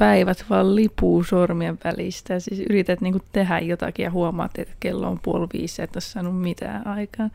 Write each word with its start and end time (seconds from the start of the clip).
päivät 0.00 0.44
vaan 0.50 0.74
lipuu 0.74 1.24
sormien 1.24 1.78
välistä. 1.84 2.40
Siis 2.40 2.60
yrität 2.60 3.00
niinku 3.00 3.20
tehdä 3.32 3.58
jotakin 3.58 4.04
ja 4.04 4.10
huomaat, 4.10 4.58
että 4.58 4.74
kello 4.80 5.08
on 5.08 5.18
puoli 5.22 5.46
viisi 5.52 5.82
et 5.82 5.96
ole 5.96 6.00
saanut 6.00 6.40
mitään 6.40 6.86
aikaa. 6.86 7.30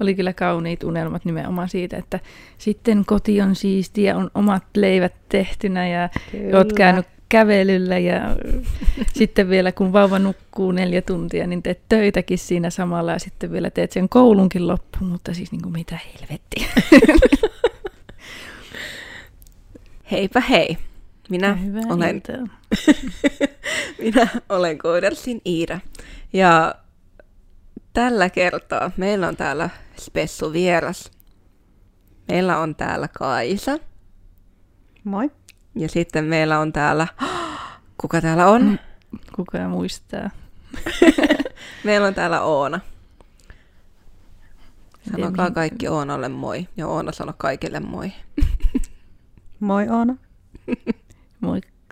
Oli 0.00 0.14
kyllä 0.14 0.32
kauniit 0.32 0.84
unelmat 0.84 1.24
nimenomaan 1.24 1.68
siitä, 1.68 1.96
että 1.96 2.20
sitten 2.58 3.04
koti 3.04 3.40
on 3.40 3.54
siistiä, 3.56 4.16
on 4.16 4.30
omat 4.34 4.62
leivät 4.76 5.12
tehtynä 5.28 5.88
ja 5.88 6.08
Kyllä. 6.30 6.58
oot 6.58 6.72
käynyt 6.72 7.06
kävelyllä 7.28 7.98
ja 7.98 8.20
sitten 9.18 9.48
vielä 9.48 9.72
kun 9.72 9.92
vauva 9.92 10.18
nukkuu 10.18 10.72
neljä 10.72 11.02
tuntia, 11.02 11.46
niin 11.46 11.62
teet 11.62 11.80
töitäkin 11.88 12.38
siinä 12.38 12.70
samalla 12.70 13.12
ja 13.12 13.18
sitten 13.18 13.52
vielä 13.52 13.70
teet 13.70 13.92
sen 13.92 14.08
koulunkin 14.08 14.66
loppuun, 14.66 15.10
mutta 15.10 15.34
siis 15.34 15.52
niin 15.52 15.62
kuin 15.62 15.72
mitä 15.72 15.98
helvettiä. 16.20 16.66
Heipä 20.12 20.40
hei. 20.40 20.78
Minä 21.30 21.54
Hyvää 21.54 21.82
olen, 21.88 22.16
iltaa. 22.16 22.58
minä 24.02 24.28
olen 24.48 24.78
Koodersin 24.78 25.40
Iira. 25.46 25.80
Ja 26.32 26.74
tällä 27.92 28.30
kertaa 28.30 28.90
meillä 28.96 29.28
on 29.28 29.36
täällä 29.36 29.70
spessu 30.00 30.52
vieras. 30.52 31.10
Meillä 32.28 32.58
on 32.58 32.74
täällä 32.74 33.08
Kaisa. 33.08 33.78
Moi. 35.04 35.30
Ja 35.74 35.88
sitten 35.88 36.24
meillä 36.24 36.58
on 36.58 36.72
täällä... 36.72 37.06
Kuka 38.00 38.20
täällä 38.20 38.46
on? 38.46 38.62
Mm. 38.62 38.78
Kuka 39.36 39.68
muistaa? 39.68 40.30
Meillä 41.84 42.06
on 42.06 42.14
täällä 42.14 42.40
Oona. 42.42 42.80
Sanokaa 45.10 45.50
kaikki 45.50 45.88
Oonalle 45.88 46.28
moi. 46.28 46.68
Ja 46.76 46.86
Oona 46.86 47.12
sano 47.12 47.32
kaikille 47.36 47.80
moi. 47.80 48.12
Moi 49.60 49.88
Oona. 49.88 50.16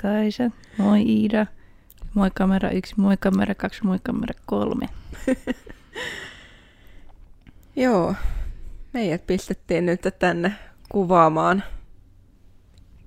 Moi 0.05 0.13
Kaisa, 0.13 0.51
moi 0.79 1.03
Iida, 1.03 1.47
moi 2.15 2.31
kamera 2.35 2.71
yksi, 2.71 2.95
moi 2.97 3.17
kamera 3.17 3.55
kaksi, 3.55 3.85
moi 3.85 3.99
kamera 4.03 4.35
kolme. 4.47 4.89
Joo, 7.77 8.15
meidät 8.93 9.27
pistettiin 9.27 9.87
nyt 9.87 10.01
tänne 10.19 10.53
kuvaamaan 10.89 11.63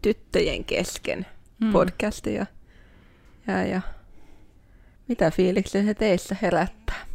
tyttöjen 0.02 0.64
kesken 0.64 1.26
Mm. 1.59 1.72
podcastia. 1.72 2.45
Ja, 3.48 3.64
ja 3.64 3.82
mitä 5.08 5.32
fiiliksiä 5.32 5.84
se 5.84 5.94
teissä 5.94 6.36
herättää? 6.42 7.06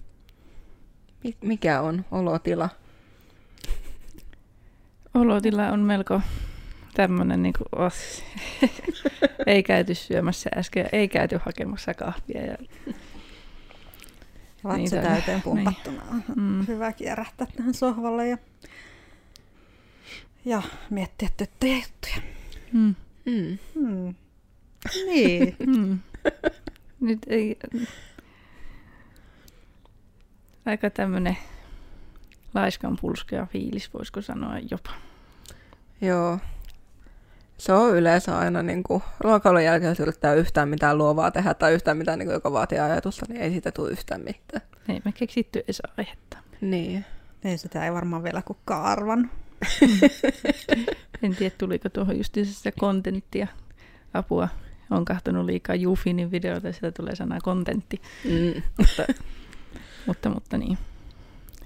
Mi- 1.25 1.37
mikä 1.41 1.81
on 1.81 2.05
olotila? 2.11 2.69
Olotila 5.15 5.69
on 5.69 5.81
melko 5.81 6.21
tämmöinen, 6.95 7.43
niin 7.43 7.53
kuin, 7.59 7.85
oh, 7.85 7.93
ei 9.47 9.63
käyty 9.63 9.95
syömässä 9.95 10.51
äsken, 10.57 10.89
ei 10.93 11.09
käyty 11.09 11.41
hakemassa 11.45 11.95
kahvia. 11.95 12.41
Ja, 12.47 12.57
Vatsa 14.65 14.77
Niitä- 14.77 15.03
täyteen 15.03 15.43
pumpattuna. 15.43 16.03
On 16.11 16.23
mm, 16.37 16.67
Hyvä 16.69 16.93
kierähtää 16.93 17.47
tähän 17.57 17.75
sohvalle 17.75 18.29
ja, 18.29 18.39
ja 20.45 20.63
miettiä 20.91 21.29
tyttöjä 21.37 21.77
juttuja. 21.77 22.17
mm, 22.73 22.95
Mm. 23.27 23.59
Hmm. 23.75 24.15
Niin. 25.07 25.57
mm. 25.77 25.99
Nyt 27.01 27.19
ei... 27.27 27.57
Aika 30.67 30.91
tämmöinen 30.91 31.37
laiskan 32.55 32.97
pulskea 33.01 33.47
fiilis, 33.47 33.95
voisiko 33.95 34.23
sanoa 34.23 34.59
jopa. 34.71 34.91
Joo. 36.01 36.39
Se 37.63 37.73
on 37.73 37.97
yleensä 37.97 38.39
aina 38.39 38.63
niin 38.63 38.83
kuin, 38.83 39.03
ruokailun 39.21 39.65
jälkeen, 39.65 39.89
jos 39.91 40.01
yrittää 40.01 40.35
yhtään 40.35 40.69
mitään 40.69 40.99
luovaa 40.99 41.31
tehdä 41.31 41.55
tai 41.55 41.75
yhtään 41.75 41.97
mitään, 41.97 42.19
niin 42.19 42.27
kuin, 42.27 42.35
joka 42.35 42.53
vaatii 42.53 42.79
ajatusta, 42.79 43.27
niin 43.29 43.41
ei 43.41 43.51
siitä 43.51 43.73
tule 43.73 43.91
yhtään 43.91 44.21
mitään. 44.21 44.63
Ei 44.89 45.01
me 45.05 45.13
keksitty 45.13 45.59
edes 45.59 45.83
aihetta. 45.99 46.39
Niin. 46.61 47.05
ei 47.45 47.59
sitä 47.59 47.85
ei 47.85 47.93
varmaan 47.93 48.25
vielä 48.25 48.43
kukaan 48.43 48.85
arvannut. 48.85 49.31
En 51.23 51.37
tiedä, 51.37 51.55
tuliko 51.59 51.89
tuohon 51.89 52.19
justiinsa 52.19 52.55
sitä 52.55 52.73
kontenttia 52.79 53.47
apua. 54.15 54.49
Olen 54.91 55.05
kahtonut 55.05 55.47
liikaa 55.47 55.77
Jufinin 55.77 56.31
videoita 56.31 56.67
ja 56.67 56.73
sieltä 56.73 56.97
tulee 56.97 57.17
sana 57.17 57.39
kontentti. 57.43 58.03
Mm. 58.25 58.63
Mutta, 58.79 59.07
mutta, 60.07 60.31
mutta 60.31 60.59
niin. 60.59 60.79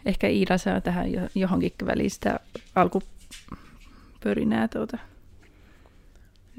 Ehkä 0.07 0.29
Iida 0.29 0.59
saa 0.59 0.81
tähän 0.81 1.13
jo- 1.13 1.29
johonkin 1.35 1.73
väliin 1.87 2.11
sitä 2.11 2.41
alkupörinää 2.75 4.69
tuota. 4.69 4.99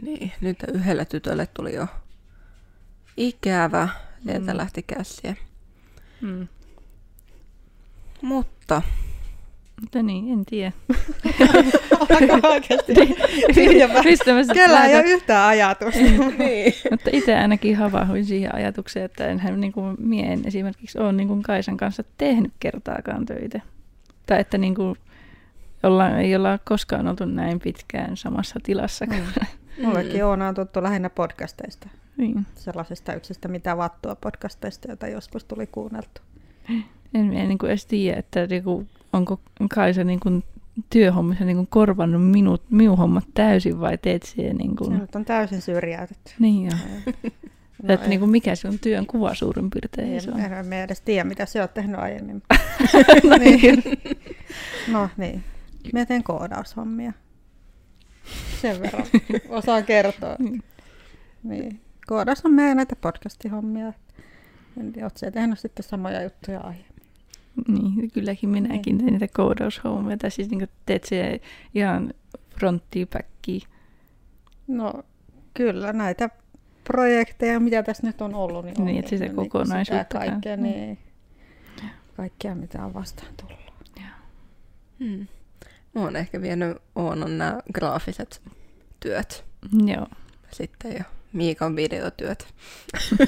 Niin, 0.02 0.32
nyt 0.42 0.58
yhdelle 0.74 1.06
tytölle 1.06 1.48
tuli 1.54 1.74
jo 1.74 1.88
ikävä, 3.18 3.90
sieltä 4.26 4.52
Mm. 4.54 4.58
lähti 4.58 4.84
käsiä. 4.84 5.36
Mm. 6.22 6.48
Mutta 8.22 8.82
Mutta 9.82 10.04
niin, 10.04 10.34
en 10.34 10.46
tiedä. 10.46 10.72
Aika 12.10 12.48
oikeasti. 12.48 12.94
Tyhjä 13.54 13.88
Mistä 14.04 14.34
mä 14.34 14.54
Kellä 14.54 14.86
ei 14.86 14.96
ole 14.96 15.04
yhtään 15.04 15.48
ajatusta. 15.48 16.00
niin. 16.38 16.74
Mutta 16.92 17.10
itse 17.14 17.36
ainakin 17.36 17.76
havahduin 17.78 18.26
siihen 18.26 18.56
ajatukseen, 18.56 19.06
että 19.06 19.28
enhän 19.28 19.62
niin 19.62 19.72
kuin, 19.74 19.96
mie 20.00 20.26
en 20.26 20.42
esimerkiksi 20.46 21.00
ole 21.00 21.12
niin 21.14 21.28
kuin 21.28 21.44
Kaisan 21.44 21.78
kanssa 21.78 22.04
tehnyt 22.18 22.54
kertaakaan 22.60 23.26
töitä. 23.26 23.62
Tai 24.26 24.40
että 24.40 24.58
niin 24.58 24.76
kuin, 24.76 24.96
olla, 25.84 26.18
ei 26.18 26.36
olla 26.36 26.60
koskaan 26.66 27.08
oltu 27.08 27.26
näin 27.26 27.60
pitkään 27.60 28.18
samassa 28.18 28.60
tilassa. 28.64 29.06
Mm. 29.06 29.24
Mullekin 29.84 30.26
Oona 30.26 30.48
on 30.48 30.56
tuttu 30.56 30.84
lähinnä 30.84 31.10
podcasteista. 31.10 31.90
niin. 32.18 32.46
Sellaisista 32.56 33.14
yksistä 33.14 33.48
mitä 33.48 33.78
vattua 33.78 34.16
podcasteista, 34.16 34.88
joita 34.88 35.08
joskus 35.08 35.44
tuli 35.44 35.68
kuunneltu. 35.68 36.22
En, 37.14 37.34
en 37.34 37.48
niin 37.48 37.58
kuin 37.58 37.70
edes 37.70 37.86
tiedä, 37.86 38.20
että 38.20 38.48
niin 38.48 38.64
kuin, 38.64 38.90
onko 39.14 39.40
Kaisa 39.70 40.04
niin 40.04 40.20
kuin, 40.20 40.44
työhommissa 40.90 41.46
niin 41.46 41.58
kuin, 41.58 41.68
korvannut 41.68 42.32
minut, 42.32 42.62
minun 42.70 42.98
hommat 42.98 43.26
täysin 43.34 43.80
vai 43.80 43.98
teet 43.98 44.24
siihen 44.24 44.58
niin 44.58 44.76
kuin... 44.76 45.00
nyt 45.00 45.16
on 45.16 45.26
täysin 45.26 45.62
syrjäytetty. 45.62 46.34
Niin 46.40 46.66
joo. 46.66 47.14
No, 47.84 47.94
että 47.94 48.08
niin 48.08 48.20
kuin, 48.20 48.32
mikä 48.32 48.56
sun 48.56 48.80
työn 48.80 49.06
kuva 49.06 49.34
suurin 49.34 49.70
piirtein 49.70 50.14
ei, 50.14 50.22
se 50.22 50.32
on. 50.32 50.40
en, 50.40 50.54
en 50.54 50.74
edes 50.74 51.02
tiedä, 51.02 51.24
mitä 51.24 51.46
sä 51.46 51.62
oot 51.62 51.74
tehnyt 51.74 52.00
aiemmin. 52.00 52.44
No 53.30 53.38
niin. 53.38 53.84
No 54.92 55.10
niin. 55.18 55.44
Mä 55.94 56.06
teen 56.06 56.24
koodaushommia. 56.24 57.14
Sen 58.62 58.82
verran 58.82 59.06
osaan 59.50 59.84
kertoa. 59.84 60.36
Niin. 61.44 61.82
Koodaushommia 62.08 62.68
ja 62.68 62.76
näitä 62.76 62.96
podcast-hommia. 62.96 63.94
En 64.80 64.94
tiedä, 64.94 65.06
oot 65.06 65.18
sä 65.18 65.32
tehnyt 65.32 65.60
sitten 65.60 65.84
samoja 65.84 66.24
juttuja 66.24 66.60
aiemmin? 66.60 66.88
Niin, 67.68 68.12
kylläkin 68.12 68.50
minäkin 68.50 68.98
tein 68.98 69.12
niitä 69.12 69.28
koodaushommia. 69.34 70.18
Tai 70.18 70.32
siis 70.32 70.50
niin 70.50 70.68
teet 70.86 71.04
se 71.04 71.42
ihan 71.76 72.14
fronttiin. 72.60 73.08
No 74.68 74.94
kyllä, 75.54 75.94
näitä 75.94 76.30
projekteja, 76.84 77.60
mitä 77.60 77.84
tässä 77.84 78.08
nyt 78.08 78.22
on 78.22 78.36
ollut, 78.36 78.66
niin 78.66 78.82
on 78.82 78.86
Niin, 78.86 79.00
että 79.00 79.10
sitä 79.10 79.20
tehnyt 79.20 79.36
kokonaisuutta 79.36 80.04
Sitä 80.04 80.20
kaikkea, 80.20 80.58
käy. 80.58 80.64
niin, 80.64 80.98
kaikkea, 82.18 82.56
mitä 82.56 82.86
on 82.86 82.94
vastaan 82.94 83.34
tullut. 83.42 83.58
Hmm. 85.00 85.28
Mä 85.98 86.04
oon 86.04 86.16
ehkä 86.16 86.42
vienyt 86.42 86.78
Oonan 86.96 87.38
nämä 87.38 87.60
graafiset 87.74 88.42
työt 89.00 89.46
Joo. 89.86 90.08
sitten 90.52 90.94
ja 90.94 91.04
Miikan 91.34 91.76
videotyöt. 91.76 92.48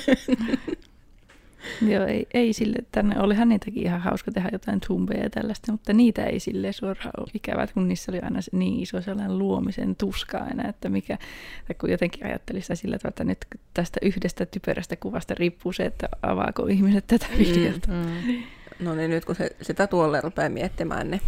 Joo, 1.92 2.06
ei, 2.06 2.28
ei 2.34 2.54
sille, 2.54 2.78
tänne 2.92 3.20
olihan 3.20 3.50
niitäkin 3.50 3.84
ihan 3.84 4.02
hauska 4.02 4.32
tehdä 4.32 4.50
jotain 4.52 4.80
zumbeja 4.88 5.24
ja 5.24 5.30
tällaista, 5.30 5.72
mutta 5.72 5.94
niitä 5.94 6.26
ei 6.26 6.40
sille 6.40 6.72
suoraan 6.72 7.12
ole 7.18 7.28
ikävää, 7.34 7.68
kun 7.68 7.88
niissä 7.88 8.12
oli 8.12 8.20
aina 8.20 8.42
se 8.42 8.52
niin 8.54 8.80
iso 8.80 9.02
sellainen 9.02 9.38
luomisen 9.38 9.96
tuska 9.96 10.38
aina, 10.38 10.70
että 10.70 10.90
mikä, 10.90 11.14
että 11.60 11.74
kun 11.82 11.92
jotenkin 11.92 12.26
ajattelin 12.26 12.62
sitä 12.62 12.76
sillä 12.76 12.98
tavalla, 12.98 13.12
että 13.12 13.24
nyt 13.24 13.38
tästä 13.74 14.00
yhdestä 14.02 14.46
typerästä 14.46 14.96
kuvasta 14.96 15.36
riippuu 15.38 15.74
se, 15.74 15.86
että 15.86 16.10
avaako 16.22 16.66
ihmiset 16.66 17.08
tätä 17.08 17.26
videota. 17.38 17.88
Mm. 17.92 18.44
No 18.80 18.96
niin, 18.96 19.10
nyt 19.10 19.26
kun 19.26 19.36
se, 19.36 19.56
sitä 19.62 19.88
tuolle 19.88 20.22
rupeaa 20.22 20.50
miettimään, 20.50 21.12
niin 21.12 21.22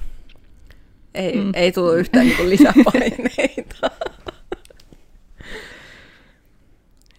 ei, 1.14 1.36
Mm. 1.36 1.52
ei 1.56 1.72
tule 1.72 2.00
yhtään 2.00 2.26
niin 2.26 2.50
lisäpaineita. 2.50 3.92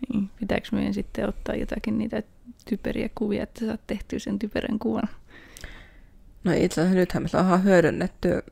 Niin, 0.09 0.31
pitääkö 0.41 0.69
meidän 0.73 0.95
sitten 0.95 1.29
ottaa 1.29 1.55
jotakin 1.55 1.99
niitä 1.99 2.23
typeriä 2.69 3.11
kuvia, 3.15 3.43
että 3.43 3.67
saat 3.67 3.81
tehtyä 3.87 4.19
sen 4.19 4.39
typerän 4.39 4.79
kuvan? 4.79 5.09
No 6.45 6.53
itse 6.53 6.81
asiassa 6.81 6.99
nythän 6.99 7.23
me 7.23 7.29
saadaan 7.29 7.65
hyödynnettyä 7.65 8.43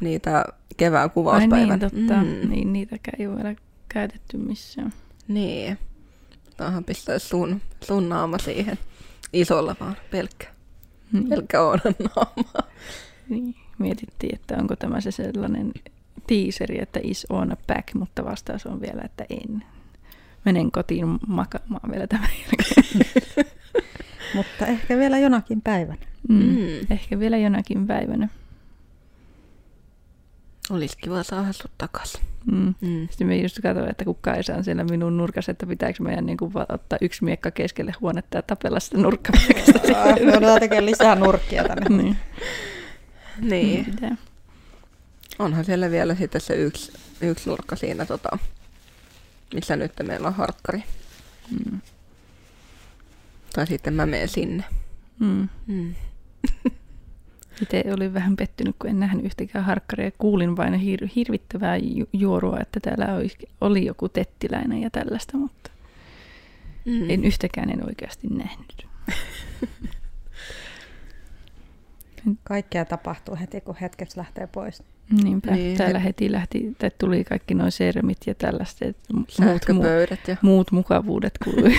niitä 0.00 0.44
kevään 0.76 1.02
Ai 1.02 1.14
kuvauspäivän. 1.14 1.78
niin, 1.78 1.80
totta. 1.80 2.22
Mm. 2.22 2.50
Niin, 2.50 2.72
niitäkään 2.72 3.20
ei 3.20 3.26
ole 3.26 3.36
vielä 3.36 3.54
käytetty 3.88 4.36
missään. 4.36 4.92
Niin. 5.28 5.78
Tämähän 6.56 6.84
pistää 6.84 7.18
sun, 7.18 7.60
sun 7.84 8.08
naama 8.08 8.38
siihen 8.38 8.78
isolla 9.32 9.76
vaan, 9.80 9.96
pelkkä, 10.10 10.46
Niin. 11.12 11.28
pelkkä 11.28 11.62
Oonan 11.62 11.94
naama. 12.16 12.68
Niin, 13.28 13.54
mietittiin, 13.78 14.34
että 14.34 14.56
onko 14.56 14.76
tämä 14.76 15.00
se 15.00 15.10
sellainen 15.10 15.72
teaseri, 16.26 16.82
että 16.82 17.00
is 17.02 17.26
on 17.30 17.52
a 17.52 17.56
back, 17.66 17.94
mutta 17.94 18.24
vastaus 18.24 18.66
on 18.66 18.80
vielä, 18.80 19.02
että 19.04 19.24
en. 19.30 19.64
menen 20.44 20.70
kotiin 20.70 21.18
makaamaan 21.26 21.90
vielä 21.90 22.06
tämän 22.06 22.28
jälkeen. 22.38 23.46
Mutta 24.34 24.66
ehkä 24.66 24.98
vielä 24.98 25.18
jonakin 25.18 25.62
päivänä. 25.62 26.06
Mm. 26.28 26.36
Mm. 26.36 26.86
Ehkä 26.90 27.18
vielä 27.18 27.36
jonakin 27.36 27.86
päivänä. 27.86 28.28
Olisi 30.70 30.96
kiva 30.98 31.22
saada 31.22 31.52
sut 31.52 31.70
takas. 31.78 32.20
Mm. 32.46 32.74
Mm. 32.80 33.08
Sitten 33.10 33.26
me 33.26 33.36
just 33.36 33.60
katsoin, 33.62 33.90
että 33.90 34.04
kun 34.04 34.18
Kaisa 34.20 34.54
on 34.54 34.64
siellä 34.64 34.84
minun 34.84 35.16
nurkassa, 35.16 35.52
että 35.52 35.66
pitääkö 35.66 36.02
meidän 36.02 36.26
niin 36.26 36.36
kuin, 36.36 36.52
ottaa 36.68 36.98
yksi 37.00 37.24
miekka 37.24 37.50
keskelle 37.50 37.92
huonetta 38.00 38.38
ja 38.38 38.42
tapella 38.42 38.80
sitä 38.80 38.98
nurkkapaikasta. 38.98 39.78
Me 40.24 40.32
joudutaan 40.32 40.60
tekemään 40.60 40.86
lisää 40.86 41.14
nurkkia 41.14 41.64
tänne. 41.64 42.02
niin. 42.02 42.16
Niin. 43.50 43.84
Pitää. 43.84 44.16
Onhan 45.38 45.64
siellä 45.64 45.90
vielä 45.90 46.14
sitten 46.14 46.40
se 46.40 46.54
yksi, 46.54 46.92
yksi 47.20 47.50
nurkka 47.50 47.76
siinä, 47.76 48.06
tota, 48.06 48.38
missä 49.54 49.76
nyt 49.76 49.92
meillä 50.02 50.28
on 50.28 50.34
harkkari. 50.34 50.82
Mm. 51.50 51.80
Tai 53.54 53.66
sitten 53.66 53.94
mä 53.94 54.06
menen 54.06 54.28
sinne. 54.28 54.64
Mm. 55.18 55.48
Mm. 55.66 55.94
Itse 57.62 57.84
olin 57.94 58.14
vähän 58.14 58.36
pettynyt, 58.36 58.76
kun 58.78 58.90
en 58.90 59.00
nähnyt 59.00 59.24
yhtäkään 59.24 59.64
harkkaria. 59.64 60.10
Kuulin 60.18 60.56
vain 60.56 60.74
hir- 60.74 61.10
hirvittävää 61.16 61.76
ju- 61.76 62.08
juorua, 62.12 62.58
että 62.60 62.80
täällä 62.80 63.14
olisi, 63.14 63.36
oli 63.60 63.84
joku 63.86 64.08
tettiläinen 64.08 64.82
ja 64.82 64.90
tällaista, 64.90 65.36
mutta 65.38 65.70
Mm. 66.84 67.10
en 67.10 67.24
yhtäkään 67.24 67.70
en 67.70 67.84
oikeasti 67.86 68.26
nähnyt. 68.28 68.86
Kaikkea 72.44 72.84
tapahtuu 72.84 73.36
heti, 73.40 73.60
kun 73.60 73.76
hetkeksi 73.80 74.16
lähtee 74.16 74.46
pois. 74.46 74.82
Niinpä, 75.22 75.50
Niin, 75.50 75.76
täällä 75.78 75.98
he- 75.98 76.04
heti 76.08 76.32
lähti, 76.32 76.76
tai 76.78 76.90
tuli 76.98 77.24
kaikki 77.24 77.54
noin 77.54 77.72
sermit 77.72 78.18
ja 78.26 78.34
tällaiset 78.34 78.96
muut, 79.12 79.28
mu- 79.30 79.44
Sähköpöydät 79.44 80.28
ja 80.28 80.36
muut 80.42 80.72
mukavuudet 80.72 81.38
kuului. 81.44 81.72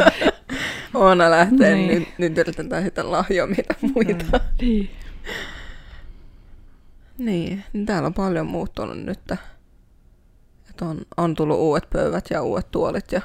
Oona 0.94 1.30
lähtee, 1.30 1.74
Niin. 1.74 1.88
nyt, 1.88 2.08
nyt 2.18 2.38
yritetään 2.38 2.82
sitten 2.82 3.10
lahjoa 3.12 3.46
mitä 3.46 3.74
muita. 3.94 4.40
Niin. 4.60 4.90
Niin, 7.18 7.64
niin 7.72 7.86
täällä 7.86 8.06
on 8.06 8.14
paljon 8.14 8.46
muuttunut 8.46 8.98
nyt. 8.98 9.30
Et 10.70 10.82
on, 10.82 10.98
on 11.16 11.34
tullut 11.34 11.58
uudet 11.58 11.90
pöydät 11.90 12.24
ja 12.30 12.42
uudet 12.42 12.70
tuolit 12.70 13.12
ja 13.12 13.20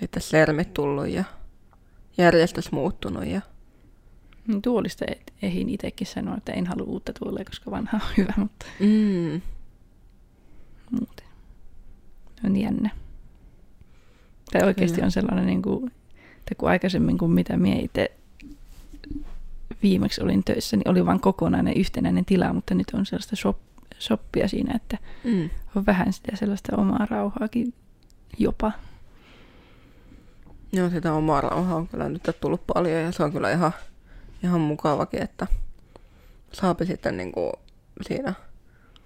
sitten 0.00 0.22
sermit 0.22 0.74
tullut 0.74 1.08
ja 1.08 1.24
järjestys 2.18 2.72
muuttunut. 2.72 3.26
Ja... 3.26 3.40
Tuolista 4.62 5.04
et- 5.08 5.32
ehin 5.42 5.68
itsekin 5.68 6.06
sanoa, 6.06 6.36
että 6.36 6.52
en 6.52 6.66
halua 6.66 6.84
uutta 6.86 7.12
tuolia, 7.12 7.44
koska 7.44 7.70
vanha 7.70 7.96
on 8.02 8.14
hyvä, 8.18 8.32
mutta 8.36 8.66
Mm. 8.80 9.40
muuten 10.90 11.26
on 12.44 12.56
jännä. 12.56 12.90
Tai 14.52 14.62
oikeasti 14.62 14.94
Kyllä. 14.94 15.06
on 15.06 15.12
sellainen, 15.12 15.46
niin 15.46 15.62
kuin, 15.62 15.92
että 16.38 16.54
kun 16.58 16.68
aikaisemmin, 16.68 17.18
kun 17.18 17.30
mitä 17.32 17.56
minä 17.56 17.76
itse 17.76 18.10
viimeksi 19.82 20.22
olin 20.22 20.44
töissä, 20.44 20.76
niin 20.76 20.88
oli 20.90 21.06
vain 21.06 21.20
kokonainen 21.20 21.76
yhtenäinen 21.76 22.24
tila, 22.24 22.52
mutta 22.52 22.74
nyt 22.74 22.86
on 22.94 23.06
sellaista 23.06 23.36
shop, 23.36 23.56
shoppia 24.00 24.48
siinä, 24.48 24.72
että 24.76 24.98
Mm. 25.24 25.50
on 25.76 25.86
vähän 25.86 26.12
sitä 26.12 26.36
sellaista 26.36 26.76
omaa 26.76 27.06
rauhaakin 27.10 27.74
jopa. 28.38 28.72
Joo, 30.72 30.90
sitä 30.90 31.12
omaa 31.12 31.40
rauhaa 31.40 31.76
on 31.76 31.88
kyllä 31.88 32.08
nyt 32.08 32.22
tullut 32.40 32.66
paljon 32.74 33.00
ja 33.02 33.12
se 33.12 33.22
on 33.22 33.32
kyllä 33.32 33.50
ihan, 33.52 33.72
ihan 34.42 34.60
mukavakin, 34.60 35.22
että 35.22 35.46
saapi 36.52 36.86
sitten 36.86 37.16
niin 37.16 37.32
kuin 37.32 37.52
siinä 38.06 38.34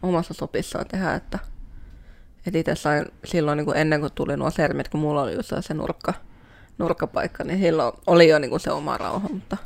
omassa 0.03 0.35
sopissaan 0.35 0.87
tehdä, 0.89 1.15
että 1.15 1.39
et 2.47 2.55
itse 2.55 2.75
sain 2.75 3.07
silloin 3.25 3.57
niin 3.57 3.65
kuin 3.65 3.77
ennen 3.77 4.01
kuin 4.01 4.13
tuli 4.15 4.37
nuo 4.37 4.51
sermit, 4.51 4.89
kun 4.89 5.01
mulla 5.01 5.23
oli 5.23 5.35
just 5.35 5.53
se 5.61 5.75
nurkka, 5.75 6.15
nurkkapaikka, 6.79 7.45
niin 7.45 7.59
silloin 7.59 7.93
oli 8.07 8.29
jo 8.29 8.39
niin 8.39 8.51
kuin 8.51 8.61
se 8.61 8.71
oma 8.71 8.99
rauha, 8.99 9.29
mutta 9.29 9.57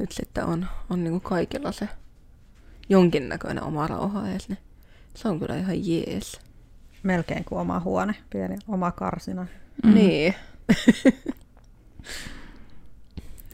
nyt 0.00 0.12
sitten 0.12 0.44
on, 0.44 0.66
on 0.90 1.04
niin 1.04 1.12
kuin 1.12 1.20
kaikilla 1.20 1.72
se 1.72 1.88
jonkinnäköinen 2.88 3.64
oma 3.64 3.86
rauha 3.86 4.28
edes, 4.28 4.48
niin 4.48 4.58
se 5.14 5.28
on 5.28 5.40
kyllä 5.40 5.56
ihan 5.56 5.86
jees. 5.88 6.40
Melkein 7.02 7.44
kuin 7.44 7.60
oma 7.60 7.80
huone, 7.80 8.14
pieni 8.30 8.56
oma 8.68 8.90
karsina. 8.90 9.46
Mm. 9.84 9.94
Niin. 9.94 10.34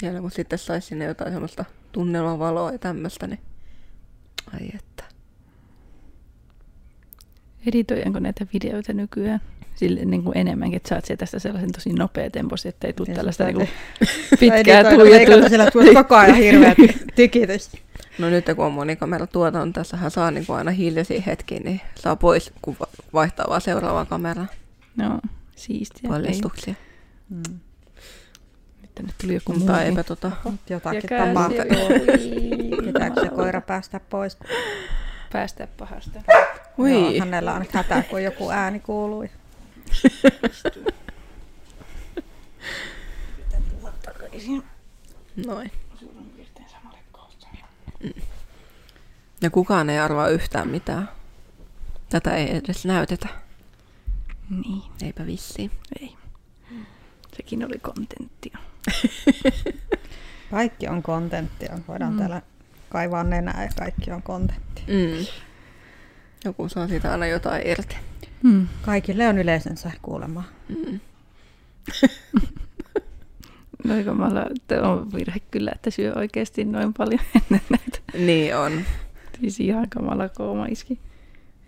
ja 0.03 0.21
kun 0.21 0.31
sitten 0.31 0.59
saisi 0.59 0.87
sinne 0.87 1.05
jotain 1.05 1.33
semmoista 1.33 1.65
tunnelmavaloa 1.93 2.73
ja 2.73 2.79
tämmöistä, 2.79 3.27
niin 3.27 3.41
ai 4.55 4.69
että. 4.75 5.05
Editoidaanko 7.67 8.19
näitä 8.19 8.47
videoita 8.53 8.93
nykyään? 8.93 9.41
Sille 9.75 10.05
niin 10.05 10.23
kuin 10.23 10.39
enemmänkin, 10.39 10.77
että 10.77 10.89
saat 10.89 11.05
sieltä 11.05 11.21
tästä 11.21 11.39
sellaisen 11.39 11.73
tosi 11.73 11.93
nopea 11.93 12.31
tempos, 12.31 12.67
ettei 12.67 12.93
tule 12.93 13.09
tällaista 13.15 13.45
niin 13.45 13.55
kuin 13.57 13.69
pitkää 14.41 14.95
tuijotusta. 14.95 15.49
sillä, 15.49 15.71
tulee 15.71 15.95
koko 15.95 16.15
ajan 16.17 16.37
hirveä 16.45 16.73
ty- 16.75 17.05
tykitys. 17.15 17.71
No 18.19 18.31
nyt 18.31 18.45
kun 18.57 18.65
on 18.67 18.73
monikamera 18.73 19.27
tuotanto, 19.27 19.81
tässähän 19.81 20.11
saa 20.11 20.31
niinku 20.31 20.53
aina 20.53 20.71
hiljaisia 20.71 21.21
hetkiä, 21.27 21.61
niin 21.65 21.81
saa 21.95 22.17
pois, 22.17 22.53
kun 22.63 22.77
va- 22.81 22.87
vaihtaa 23.13 23.47
vaan 23.49 23.61
seuraavaan 23.61 24.07
kameraan 24.07 24.49
No, 24.97 25.21
siistiä. 25.57 26.09
paljastuksia. 26.11 26.75
Mm. 27.31 27.43
Ei, 27.49 27.55
tänne 28.97 29.13
tuli 29.21 29.35
joku 29.35 29.53
muu. 29.53 29.59
Mutta 29.59 29.83
eipä 29.83 30.05
tota... 30.05 30.31
Jotakin. 30.71 31.01
Oi. 31.13 32.07
Pitääkö 32.85 33.21
se 33.21 33.29
koira 33.29 33.61
päästä 33.61 34.01
pois? 34.01 34.39
Päästä 35.33 35.69
pahasta. 35.79 36.23
Ui, 36.79 36.93
Joo, 36.93 37.21
hänellä 37.21 37.53
on 37.53 37.61
nyt 37.61 37.73
hätä, 37.73 38.03
kun 38.11 38.23
joku 38.23 38.51
ääni 38.51 38.81
kuului. 38.81 39.31
noin. 45.47 45.71
Ja 49.41 49.51
kukaan 49.51 49.91
ei 49.91 49.99
arvaa 49.99 50.29
yhtään 50.29 50.69
mitään. 50.69 51.09
Tätä 52.11 52.37
ei 52.37 52.57
edes 52.57 52.85
näytetä. 52.85 53.29
Niin, 54.51 54.83
Eipä 55.03 55.27
vissiin. 55.27 55.71
ei. 56.01 56.17
Sekin 57.37 57.65
oli 57.65 57.79
kontenttia. 57.79 58.59
Kaikki 60.51 60.89
on 60.89 61.03
kontenttia. 61.03 61.79
Voidaan 61.89 62.13
mm. 62.13 62.19
täällä 62.19 62.43
kaivaa 62.89 63.25
nenää 63.25 63.63
ja 63.65 63.71
kaikki 63.79 64.11
on 64.11 64.23
kontentti. 64.23 64.83
Mm. 64.89 65.27
Joku 66.45 66.69
saa 66.69 66.89
siitä 66.89 67.13
aina 67.13 67.27
jotain 67.27 67.67
irti. 67.67 67.97
Hmm. 68.43 68.69
Kaikille 68.83 69.29
on 69.29 69.39
yleisensä 69.39 69.91
kuulemma. 70.03 70.45
Mm. 70.69 71.01
No 73.85 73.97
eikö 73.97 74.15
mä 74.15 74.27
on 74.83 75.13
virhe 75.13 75.41
kyllä, 75.51 75.73
että 75.75 75.91
syö 75.91 76.13
oikeasti 76.17 76.65
noin 76.65 76.95
paljon 76.95 77.21
ennen 77.35 77.61
näitä. 77.71 77.99
Niin 78.27 78.57
on. 78.57 78.73
Siis 79.41 79.61
ihan 79.61 79.89
kamala 79.91 80.29
kooma 80.29 80.67
iski. 80.67 80.99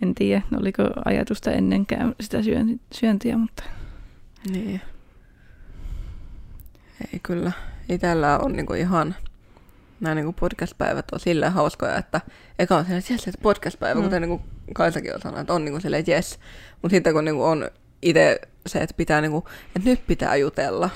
En 0.02 0.14
tiedä, 0.14 0.42
oliko 0.60 0.82
ajatusta 1.04 1.50
ennenkään 1.50 2.14
sitä 2.20 2.38
syönti- 2.42 2.80
syöntiä, 2.92 3.38
mutta 3.38 3.62
Niin. 4.50 4.80
Ei 7.12 7.20
kyllä. 7.22 7.52
Itellä 7.88 8.38
on 8.38 8.52
niinku 8.52 8.72
ihan, 8.74 9.14
nämä 10.00 10.14
niinku 10.14 10.32
podcast-päivät 10.32 11.04
on 11.12 11.20
silleen 11.20 11.52
hauskoja, 11.52 11.96
että 11.96 12.20
eka 12.58 12.76
on 12.76 12.84
silleen, 12.84 12.98
että 12.98 13.12
jes, 13.12 13.28
että 13.28 13.42
podcast-päivä, 13.42 14.00
mm. 14.00 14.04
kuten 14.04 14.22
niinku 14.22 14.40
Kaisakin 14.74 15.14
on 15.14 15.20
sanonut, 15.20 15.40
että 15.40 15.52
on 15.54 15.64
niinku 15.64 15.80
silleen, 15.80 16.00
että 16.00 16.10
jes. 16.10 16.38
Mutta 16.82 16.94
sitten 16.94 17.12
kun 17.12 17.24
niinku 17.24 17.44
on 17.44 17.70
itse 18.02 18.40
se, 18.66 18.78
että 18.78 18.94
pitää 18.96 19.20
niinku, 19.20 19.44
että 19.76 19.88
nyt 19.90 20.06
pitää 20.06 20.36
jutella. 20.36 20.90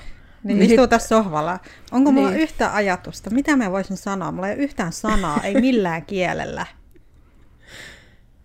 Niin, 0.45 0.59
Niin 0.59 0.71
istuu 0.71 0.85
sit- 0.85 0.91
tässä 0.91 1.09
sohvalla. 1.09 1.59
Onko 1.93 2.13
mulla 2.13 2.31
Niin. 2.31 2.41
yhtä 2.41 2.75
ajatusta? 2.75 3.31
Mitä 3.31 3.57
mä 3.57 3.71
voisin 3.71 3.97
sanoa? 3.97 4.33
Mulla 4.33 4.49
ei 4.49 4.55
ole 4.55 4.63
yhtään 4.63 4.93
sanaa, 4.93 5.41
ei 5.43 5.61
millään 5.61 6.05
kielellä. 6.07 6.67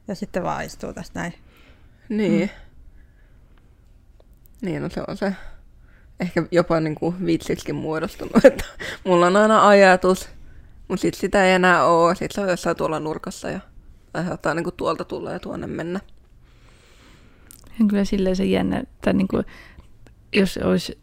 Ja 0.07 0.15
sitten 0.15 0.43
vaan 0.43 0.65
istuu 0.65 0.93
tässä 0.93 1.13
näin. 1.15 1.33
Niin. 2.09 2.41
Mm. 2.41 2.49
Niin, 4.61 4.81
no 4.83 4.89
se 4.89 5.01
on 5.07 5.17
se 5.17 5.33
ehkä 6.19 6.43
jopa 6.51 6.79
niinku 6.79 7.15
vitsiksikin 7.25 7.75
muodostunut, 7.75 8.45
että 8.45 8.65
mulla 9.03 9.27
on 9.27 9.36
aina 9.36 9.67
ajatus, 9.67 10.29
mutta 10.88 11.01
sitten 11.01 11.19
sitä 11.19 11.45
ei 11.45 11.53
enää 11.53 11.86
ole. 11.86 12.15
Sitten 12.15 12.36
se 12.36 12.41
on 12.41 12.50
jossain 12.50 12.77
tuolla 12.77 13.00
nurkassa 13.00 13.50
ja 13.50 13.59
aiheuttaa 14.13 14.53
niinku 14.53 14.71
tuolta 14.71 15.05
tulla 15.05 15.31
ja 15.31 15.39
tuonne 15.39 15.67
mennä. 15.67 16.00
on 17.81 17.88
kyllä 17.88 18.05
silleen 18.05 18.36
se 18.36 18.45
jännä, 18.45 18.79
että 18.79 19.13
niin 19.13 19.27
kuin, 19.27 19.45
jos 20.33 20.57
olisi, 20.63 21.00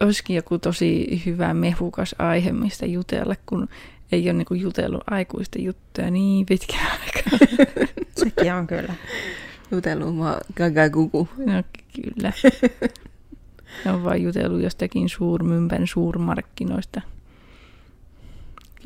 olisikin 0.00 0.36
joku 0.36 0.58
tosi 0.58 1.22
hyvä 1.26 1.54
mehukas 1.54 2.14
aihe, 2.18 2.52
mistä 2.52 2.86
jutella, 2.86 3.34
kun 3.46 3.68
ei 4.12 4.24
ole 4.24 4.32
niin 4.32 4.46
kuin 4.46 4.60
jutellut 4.60 5.04
aikuisten 5.06 5.64
juttuja 5.64 6.10
niin 6.10 6.46
pitkään 6.46 6.98
aikaa. 7.00 7.38
Sekin 8.24 8.54
on 8.54 8.66
kyllä. 8.66 8.94
Jutellut 9.70 10.18
vaan 10.18 10.40
gaga 10.56 10.88
gugu. 10.88 11.28
No 11.38 11.62
kyllä. 11.94 12.32
Ne 13.84 13.92
on 13.92 14.04
vaan 14.04 14.22
jutellut 14.22 14.62
jostakin 14.62 15.08
suurmympän 15.08 15.86
suurmarkkinoista. 15.86 17.00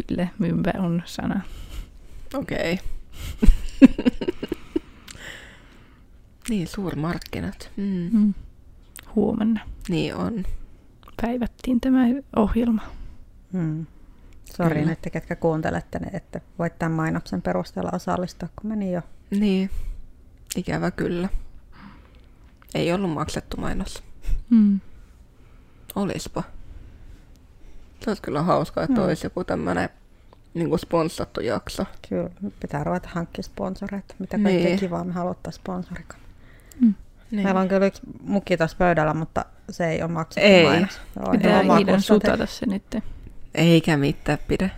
Kyllä, 0.09 0.29
mympä 0.39 0.73
on 0.79 1.03
sana. 1.05 1.41
Okei. 2.35 2.73
Okay. 2.73 3.95
Niin, 6.49 6.67
suurmarkkinat. 6.67 7.71
Mm. 7.77 8.11
Mm. 8.13 8.35
Huomenna 9.15 9.61
Niin 9.89 10.15
on. 10.15 10.45
päivättiin 11.23 11.81
tämä 11.81 12.07
ohjelma. 12.37 12.83
Hmm. 13.53 13.87
Sori 14.57 14.75
Kyllä. 14.75 14.87
nyt, 14.91 14.99
ketkä 15.13 15.37
kuuntelette, 15.37 15.99
niin 15.99 16.17
että 16.17 16.41
voit 16.59 16.79
tämän 16.79 16.93
mainoksen 16.93 17.43
perusteella 17.43 17.91
osallistua, 17.95 18.49
kun 18.61 18.71
meni 18.71 18.93
jo. 18.93 19.03
Niin, 19.31 19.71
ikävä 20.57 20.91
kyllä. 20.91 21.29
Ei 22.75 22.93
ollut 22.93 23.11
maksettu 23.11 23.57
mainos. 23.57 24.03
Mm. 24.55 24.81
Olispa. 25.95 26.43
Se 28.01 28.11
olisi 28.11 28.23
kyllä 28.23 28.43
hauskaa, 28.43 28.85
että 28.85 29.01
Mm. 29.01 29.05
olisi 29.07 29.27
joku 29.27 29.45
tämmöinen 29.45 29.89
niin 30.55 30.79
sponssattu 30.79 31.41
jakso. 31.41 31.85
Kyllä, 32.09 32.31
nyt 32.41 32.55
pitää 32.61 32.85
ruveta 32.85 33.09
hankkia 33.13 33.43
sponsoreita. 33.43 34.15
Mitä 34.19 34.39
kaikkea 34.39 34.65
Niin. 34.65 34.79
kivaa 34.79 35.05
me 35.05 35.13
haluttaisiin 35.13 35.63
sponsorikaan. 35.63 36.21
Mm. 36.81 36.95
Niin. 37.31 37.43
Meillä 37.45 37.61
on 37.61 37.69
kyllä 37.69 37.87
yksi 37.87 38.03
mukki 38.23 38.57
tuossa 38.57 38.77
pöydällä, 38.77 39.15
mutta 39.15 39.45
se 39.71 39.87
ei 39.91 40.03
ole 40.03 40.11
maksettu 40.11 40.49
Ei. 40.49 40.65
mainos. 40.65 40.95
Se 40.95 41.21
on 41.27 41.37
Pitää 41.37 41.61
ihan 41.61 41.79
Iidan 41.79 42.03
sutata 42.03 42.47
se 42.47 42.67
nyt. 42.67 42.97
Eikä 43.55 43.97
mitään 43.97 44.39
pidä. 44.49 44.71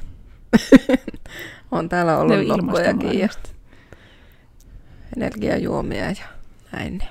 on 1.71 1.89
täällä 1.89 2.19
ollut 2.19 2.47
nokkojakin 2.47 3.19
ja 3.19 3.29
energiajuomia 5.17 6.05
ja 6.11 6.27
näin. 6.73 7.03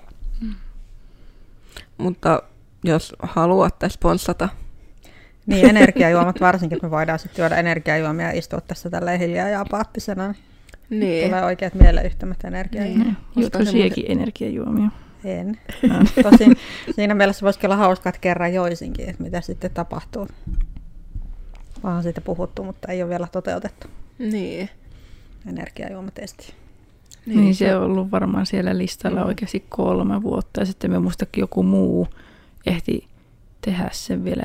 Mm. 0.42 0.56
Mutta 1.98 2.44
jos 2.88 3.16
haluatte 3.24 3.90
sponssata, 3.90 4.50
Niin, 5.46 5.70
energiajuomat 5.70 6.42
varsinkin, 6.42 6.76
että 6.76 6.88
me 6.88 6.92
voidaan 6.92 7.20
sitten 7.20 7.44
juoda 7.44 7.56
energiajuomia 7.56 8.26
ja 8.26 8.38
istua 8.38 8.62
tässä 8.62 8.90
tälleen 8.90 9.20
hiljaa 9.20 9.50
ja 9.50 9.62
apaattisena. 9.62 10.28
Niin 10.28 11.00
niin, 11.00 11.30
tulee 11.30 11.46
oikeat 11.46 11.74
mieleyhtymät 11.74 12.44
energiajuomia. 12.44 13.04
Niin. 13.04 13.18
Juotko 13.36 13.66
se 13.66 13.72
siekin 13.72 14.06
energiajuomia? 14.08 14.90
En. 15.24 15.60
No. 15.90 15.96
Tosin 16.32 16.58
siinä 16.96 17.16
mielessä 17.16 17.44
voisi 17.44 17.60
olla 17.64 17.76
hauskaa, 17.76 18.10
että 18.10 18.22
kerran 18.22 18.54
joisinkin, 18.54 19.10
että 19.10 19.24
mitä 19.24 19.42
sitten 19.42 19.72
tapahtuu. 19.72 20.28
Vaan 21.84 22.04
siitä 22.04 22.22
puhuttu, 22.22 22.64
mutta 22.64 22.92
ei 22.92 23.04
ole 23.04 23.10
vielä 23.10 23.28
toteutettu 23.32 23.88
niin. 24.20 24.70
energiajuomatesti. 25.50 26.54
Niin, 27.26 27.40
niin 27.40 27.56
se 27.56 27.76
on 27.76 27.84
ollut 27.84 28.12
varmaan 28.12 28.46
siellä 28.46 28.78
listalla 28.78 29.26
oikeasti 29.26 29.66
kolme 29.70 30.24
vuotta. 30.24 30.62
Ja 30.62 30.66
sitten 30.66 30.92
me 30.92 31.00
muistakin 31.00 31.42
joku 31.42 31.64
muu 31.64 32.08
ehti 32.66 33.08
tehdä 33.62 33.90
sen 33.92 34.24
vielä 34.24 34.44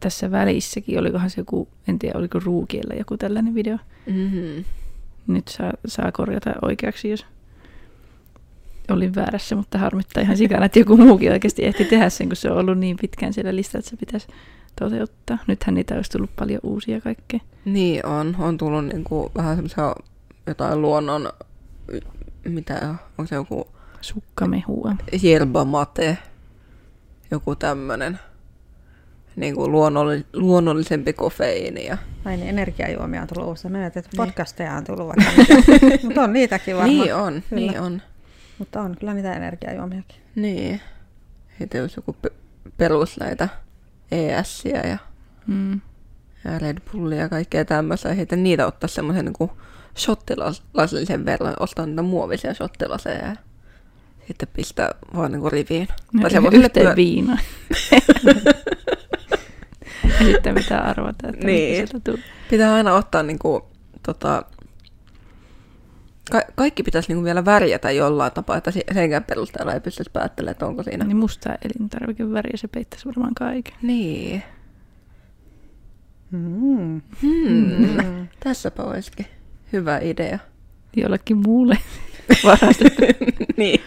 tässä 0.00 0.30
välissäkin. 0.30 0.98
Olikohan 0.98 1.30
se 1.30 1.40
joku, 1.40 1.68
en 1.88 1.98
tiedä, 1.98 2.18
oliko 2.18 2.40
Ruukiella 2.44 2.94
joku 2.94 3.16
tällainen 3.16 3.54
video. 3.54 3.78
Mm-hmm. 4.06 4.64
Nyt 5.26 5.48
saa, 5.48 5.72
saa 5.86 6.12
korjata 6.12 6.52
oikeaksi, 6.62 7.10
jos 7.10 7.26
olin 8.90 9.14
väärässä, 9.14 9.56
mutta 9.56 9.78
harmittaa 9.78 10.22
ihan 10.22 10.36
sikana, 10.36 10.64
että 10.64 10.78
joku 10.78 10.96
muukin 10.96 11.32
oikeasti 11.32 11.64
ehti 11.64 11.84
tehdä 11.84 12.10
sen, 12.10 12.28
kun 12.28 12.36
se 12.36 12.50
on 12.50 12.58
ollut 12.58 12.78
niin 12.78 12.96
pitkään 13.00 13.32
siellä 13.32 13.56
listalla, 13.56 13.80
että 13.80 13.90
se 13.90 13.96
pitäisi 13.96 14.28
toteuttaa. 14.80 15.38
Nythän 15.46 15.74
niitä 15.74 15.94
olisi 15.94 16.10
tullut 16.10 16.36
paljon 16.36 16.60
uusia 16.62 17.00
kaikkea. 17.00 17.40
Niin 17.64 18.06
on. 18.06 18.36
On 18.38 18.58
tullut 18.58 18.86
niinku 18.86 19.32
vähän 19.36 19.56
semmoisia 19.56 19.94
jotain 20.46 20.82
luonnon, 20.82 21.30
mitä, 22.44 22.94
onko 23.18 23.26
se 23.26 23.34
joku 23.34 23.68
Sukkamehua. 24.00 24.96
yerba 25.24 25.64
mate, 25.64 26.18
joku 27.30 27.56
tämmönen 27.56 28.18
niin 29.36 29.54
kuin 29.54 29.72
luonnolli, 29.72 30.26
luonnollisempi 30.32 31.12
kofeiini. 31.12 31.86
Ja... 31.86 31.98
Ai 32.24 32.36
niin, 32.36 32.48
energiajuomia 32.48 33.22
on 33.22 33.28
tullut 33.28 33.48
uusia. 33.48 33.70
Menet, 33.70 33.96
että 33.96 34.10
Niin. 34.12 34.26
podcasteja 34.26 34.74
on 34.74 34.84
tullut. 34.84 35.14
Mutta 36.04 36.22
on 36.22 36.32
niitäkin 36.32 36.76
varmaan. 36.76 36.98
Niin 36.98 37.14
on, 37.14 37.42
Kyllä. 37.48 37.60
niin 37.60 37.80
on. 37.80 38.02
Mutta 38.58 38.80
on 38.80 38.96
kyllä 39.00 39.14
niitä 39.14 39.32
energiajuomiakin. 39.32 40.20
Niin. 40.34 40.80
Heitä 41.60 41.78
jos 41.78 41.96
joku 41.96 42.12
pe- 42.22 42.32
perus 42.76 43.18
näitä 43.20 43.48
ESiä 44.12 44.80
ja, 44.80 44.98
Mm. 45.46 45.80
ja 46.44 46.58
Red 46.58 46.78
Bullia 46.92 47.18
ja 47.18 47.28
kaikkea 47.28 47.64
tämmöistä. 47.64 48.14
Heitä 48.14 48.36
niitä 48.36 48.66
ottaa 48.66 48.88
semmoisen 48.88 49.24
niin 49.24 49.50
shottilasillisen 49.96 51.24
verran, 51.24 51.54
ostaa 51.60 51.86
niitä 51.86 52.02
muovisia 52.02 52.54
shottilaseja 52.54 53.26
ja 53.26 53.36
sitten 54.30 54.48
pistää 54.56 54.90
vaan 55.16 55.32
niin 55.32 55.40
kuin 55.40 55.52
riviin. 55.52 55.88
No, 56.12 56.20
Tai 56.22 56.30
semmoiselle 56.30 56.64
yhteen 56.66 56.86
pyö- 56.86 56.96
viina. 56.96 57.38
ja 60.04 60.24
sitten 60.26 60.54
pitää 60.54 60.80
arvata, 60.80 61.28
että 61.28 61.46
Niin. 61.46 61.70
mitä 61.78 61.88
sieltä 61.90 62.04
tulee. 62.10 62.20
Pitää 62.50 62.74
aina 62.74 62.94
ottaa 62.94 63.22
niinku, 63.22 63.68
tota, 64.06 64.42
ka- 66.30 66.52
kaikki 66.54 66.82
pitäisi 66.82 67.08
niinku 67.08 67.24
vielä 67.24 67.44
värjätä 67.44 67.90
jollain 67.90 68.32
tapaa, 68.32 68.56
että 68.56 68.70
se- 68.70 68.84
senkään 68.94 69.24
perusteella 69.24 69.74
ei 69.74 69.80
pystyisi 69.80 70.10
päättelemään, 70.10 70.52
että 70.52 70.66
onko 70.66 70.82
siinä. 70.82 71.04
Niin 71.04 71.16
musta 71.16 71.50
elintarvikeväriä 71.64 72.56
se 72.56 72.68
peittäisi 72.68 73.06
varmaan 73.06 73.34
kaiken. 73.34 73.74
Niin. 73.82 74.42
Mm. 76.30 77.00
Hmm. 77.22 77.86
Mm. 78.02 78.28
Tässäpä 78.40 78.82
olisikin 78.82 79.26
hyvä 79.72 79.98
idea. 79.98 80.38
Jollekin 80.96 81.36
muulle 81.36 81.78
varastettu. 82.44 83.02
niin. 83.56 83.80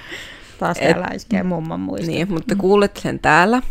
Taas 0.59 0.77
Et- 0.77 0.83
täällä 0.89 1.07
iskee 1.15 1.43
mumman 1.43 1.79
muisti. 1.79 2.07
niin, 2.07 2.31
mutta 2.31 2.55
kuulet 2.55 2.97
sen 2.97 3.19
täällä, 3.19 3.61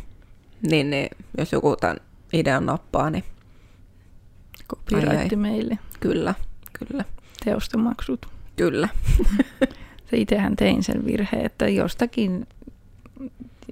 niin, 0.70 0.90
niin 0.90 1.08
jos 1.38 1.52
joku 1.52 1.76
tämän 1.76 1.96
idean 2.32 2.66
nappaa, 2.66 3.10
niin 3.10 3.24
Copyright 4.68 5.36
meille. 5.36 5.78
kyllä, 6.00 6.34
kyllä, 6.72 7.04
Teostomaksut. 7.44 8.26
kyllä. 8.56 8.88
Se 10.10 10.16
itsehän 10.18 10.56
tein 10.56 10.82
sen 10.82 11.06
virheen, 11.06 11.46
että 11.46 11.68
jostakin, 11.68 12.46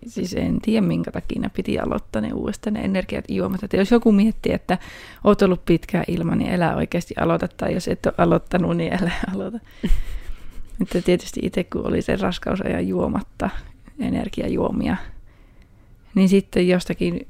siis 0.06 0.34
en 0.34 0.60
tiedä 0.60 0.86
minkä 0.86 1.10
takia 1.10 1.40
ne 1.40 1.48
piti 1.48 1.78
aloittaa 1.78 2.22
ne 2.22 2.32
uudestaan 2.32 2.74
ne 2.74 2.80
energiajuomat. 2.80 3.62
Että 3.62 3.76
jos 3.76 3.90
joku 3.90 4.12
miettii, 4.12 4.52
että 4.52 4.78
oot 5.24 5.42
ollut 5.42 5.64
pitkään 5.64 6.04
ilman, 6.08 6.38
niin 6.38 6.50
elää 6.50 6.76
oikeasti 6.76 7.14
aloita, 7.20 7.48
tai 7.48 7.74
jos 7.74 7.88
et 7.88 8.06
ole 8.06 8.14
aloittanut, 8.18 8.76
niin 8.76 8.92
älä 9.02 9.10
aloita. 9.34 9.58
Että 10.80 11.02
tietysti 11.02 11.40
itse 11.42 11.64
kun 11.64 11.86
oli 11.86 12.02
se 12.02 12.16
raskausajan 12.16 12.88
juomatta 12.88 13.50
energiajuomia, 13.98 14.96
niin 16.14 16.28
sitten 16.28 16.68
jostakin 16.68 17.26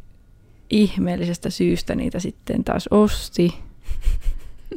ihmeellisestä 0.71 1.51
syystä 1.51 1.95
niitä 1.95 2.21
sitten 2.21 2.65
taas 2.65 2.89
osti. 2.91 3.55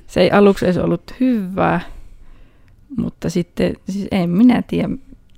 Se 0.07 0.21
ei 0.21 0.31
aluksi 0.31 0.65
edes 0.65 0.77
ollut 0.77 1.13
hyvää, 1.19 1.81
mutta 2.97 3.29
sitten, 3.29 3.75
siis 3.89 4.07
en 4.11 4.29
minä 4.29 4.61
tiedä, 4.61 4.89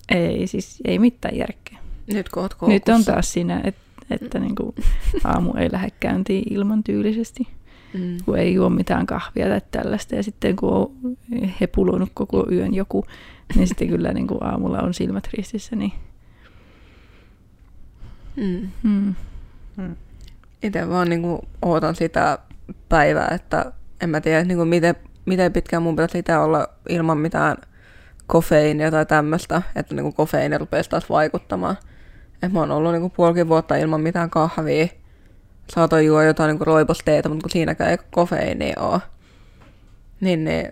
ei 0.09 0.47
siis 0.47 0.81
ei 0.85 0.99
mitään 0.99 1.37
järkeä. 1.37 1.79
Nyt 2.07 2.29
kun 2.29 2.49
Nyt 2.67 2.89
on 2.89 3.05
taas 3.05 3.33
siinä, 3.33 3.61
että, 3.63 3.81
että 4.09 4.39
niin 4.39 4.55
kuin 4.55 4.75
aamu 5.23 5.53
ei 5.53 5.71
lähde 5.71 5.89
käyntiin 5.99 6.53
ilman 6.53 6.83
tyylisesti, 6.83 7.47
Mm. 7.97 8.17
kun 8.25 8.37
ei 8.37 8.53
juo 8.53 8.69
mitään 8.69 9.05
kahvia 9.05 9.47
tai 9.47 9.61
tällaista. 9.71 10.15
Ja 10.15 10.23
sitten 10.23 10.55
kun 10.55 10.71
on 10.73 11.17
hepuloinut 11.61 12.09
koko 12.13 12.45
yön 12.51 12.73
joku, 12.73 13.05
niin 13.55 13.67
sitten 13.67 13.87
kyllä 13.87 14.13
niin 14.13 14.27
kuin 14.27 14.43
aamulla 14.43 14.79
on 14.79 14.93
silmät 14.93 15.29
ristissä. 15.33 15.75
Niin, 15.75 15.93
Mm. 18.35 18.69
hmm. 18.83 19.15
Mm. 19.77 19.95
Itse 20.63 20.89
vaan 20.89 21.09
niinku 21.09 21.47
ootan 21.61 21.95
sitä 21.95 22.39
päivää, 22.89 23.27
että 23.27 23.71
en 24.01 24.09
mä 24.09 24.21
tiedä 24.21 24.43
niinku 24.43 24.65
miten, 24.65 24.95
miten 25.25 25.53
pitkään 25.53 25.83
mun 25.83 25.95
pitäisi 25.95 26.19
itse 26.19 26.37
olla 26.37 26.67
ilman 26.89 27.17
mitään 27.17 27.57
kofeiinia 28.27 28.91
tai 28.91 29.05
tämmöistä, 29.05 29.61
että 29.75 29.95
niinku 29.95 30.11
kofeiini 30.11 30.57
rupeaisi 30.57 30.89
taas 30.89 31.09
vaikuttamaan. 31.09 31.77
Et 32.43 32.51
mä 32.51 32.59
oon 32.59 32.71
ollut 32.71 32.91
niinku 32.91 33.09
puolikin 33.09 33.47
vuotta 33.47 33.75
ilman 33.75 34.01
mitään 34.01 34.29
kahvia. 34.29 34.87
Saatoin 35.69 36.05
juo 36.05 36.21
jotain 36.21 36.47
niinku 36.47 36.65
roibosteita, 36.65 37.29
mutta 37.29 37.43
kun 37.43 37.51
siinäkään 37.51 37.91
ei 37.91 37.97
kofeiinia 38.11 38.81
ole. 38.81 39.01
Niin, 40.21 40.43
niin 40.43 40.71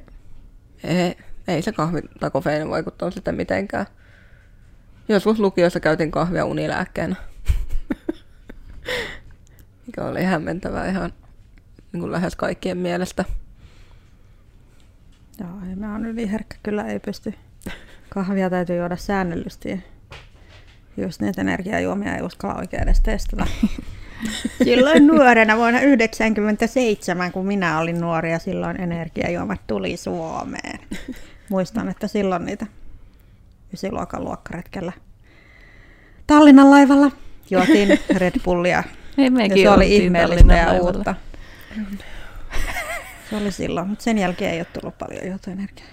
ei, 0.83 1.17
ei 1.47 1.61
se 1.61 1.71
kahvi 1.71 2.01
tai 2.19 2.31
kofeiini 2.31 2.69
vaikuttanut 2.69 3.13
sitä 3.13 3.31
mitenkään. 3.31 3.85
Joskus 5.07 5.39
lukiossa 5.39 5.79
käytin 5.79 6.11
kahvia 6.11 6.45
unilääkkeenä. 6.45 7.15
Mikä 9.87 10.03
oli 10.03 10.23
hämmentävää 10.23 10.89
ihan 10.89 11.13
niin 11.91 11.99
kuin 11.99 12.11
lähes 12.11 12.35
kaikkien 12.35 12.77
mielestä. 12.77 13.25
Joo, 15.39 15.49
ei, 15.69 15.75
mä 15.75 15.91
oon 15.91 16.05
yliherkkä, 16.05 16.57
kyllä 16.63 16.83
ei 16.83 16.99
pysty. 16.99 17.33
Kahvia 18.09 18.49
täytyy 18.49 18.77
juoda 18.77 18.95
säännöllisesti. 18.95 19.83
Just 20.97 21.21
niitä 21.21 21.41
energiajuomia 21.41 22.15
ei 22.15 22.21
uskalla 22.21 22.55
oikein 22.55 22.83
edes 22.83 23.01
testata. 23.01 23.47
Silloin 24.63 25.07
nuorena 25.07 25.57
vuonna 25.57 25.79
1997, 25.79 27.31
kun 27.31 27.45
minä 27.45 27.79
olin 27.79 28.01
nuori 28.01 28.31
ja 28.31 28.39
silloin 28.39 28.81
energiajuomat 28.81 29.61
tuli 29.67 29.97
Suomeen. 29.97 30.79
Muistan, 31.49 31.89
että 31.89 32.07
silloin 32.07 32.45
niitä 32.45 32.65
ysiluokan 33.73 34.23
luokkaretkellä 34.23 34.91
Tallinnan 36.27 36.71
laivalla 36.71 37.11
juotiin 37.49 37.99
Red 38.15 38.33
Bullia. 38.45 38.83
Ei 39.17 39.49
Ja 39.49 39.55
se 39.63 39.69
oli 39.69 39.95
ihmeellistä 39.95 40.53
ja 40.53 40.67
laivalla. 40.67 40.91
uutta. 40.91 41.15
Se 43.29 43.35
oli 43.35 43.51
silloin, 43.51 43.87
mutta 43.87 44.03
sen 44.03 44.17
jälkeen 44.17 44.53
ei 44.53 44.59
ole 44.59 44.67
tullut 44.79 44.97
paljon 44.97 45.27
juotu 45.27 45.51
energiaa. 45.51 45.89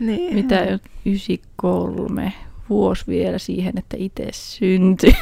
Niin. 0.00 0.34
Mitä 0.34 0.54
jo 0.54 0.78
93 1.04 2.32
vuosi 2.70 3.04
vielä 3.06 3.38
siihen, 3.38 3.78
että 3.78 3.96
itse 3.98 4.26
syntyi. 4.32 5.16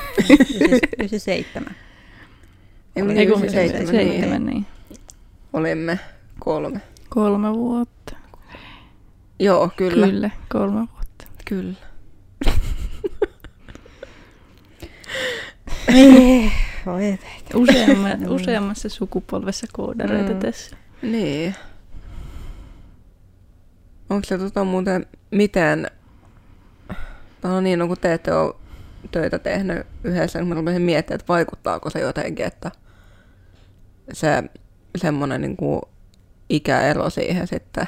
97. 0.99 1.77
Kun 2.95 3.11
Ei 3.11 3.27
kun 3.27 3.45
97, 3.45 3.95
niin. 3.97 4.09
seitsemän, 4.11 4.47
niin. 4.47 4.67
Olimme 5.53 5.99
kolme. 6.39 6.81
Kolme 7.09 7.53
vuotta. 7.55 8.17
Joo, 9.39 9.71
kyllä. 9.77 10.07
Kyllä, 10.07 10.31
kolme 10.53 10.75
vuotta. 10.93 11.25
Kyllä. 11.45 11.75
Niin, 15.93 16.53
voi. 16.87 17.19
Useamma, 17.63 18.09
useammassa 18.29 18.89
sukupolvessa 18.89 19.67
koodareita 19.73 20.33
Mm. 20.33 20.39
tässä. 20.39 20.77
Niin. 21.03 21.55
Onko 24.11 24.25
se 24.25 24.39
tota 24.39 24.65
muuten 24.65 25.07
miten... 25.31 25.91
No 27.43 27.61
niin, 27.61 27.79
no 27.79 27.87
kun 27.87 27.97
te 28.01 28.13
ette 28.13 28.33
ole 28.35 28.55
töitä 29.11 29.39
tehnyt 29.39 29.87
yhdessä, 30.05 30.39
niin 30.39 30.49
mä 30.49 30.55
rupesin 30.55 30.83
miettimään, 30.83 31.21
että 31.21 31.33
vaikuttaako 31.33 31.91
se 31.91 32.01
jotenkin, 32.01 32.47
että 32.47 32.71
se 34.13 34.43
semmoinen 34.97 35.41
niin 35.41 35.57
kuin 35.57 35.81
ikäero 36.49 37.11
siihen 37.11 37.47
sitten 37.47 37.87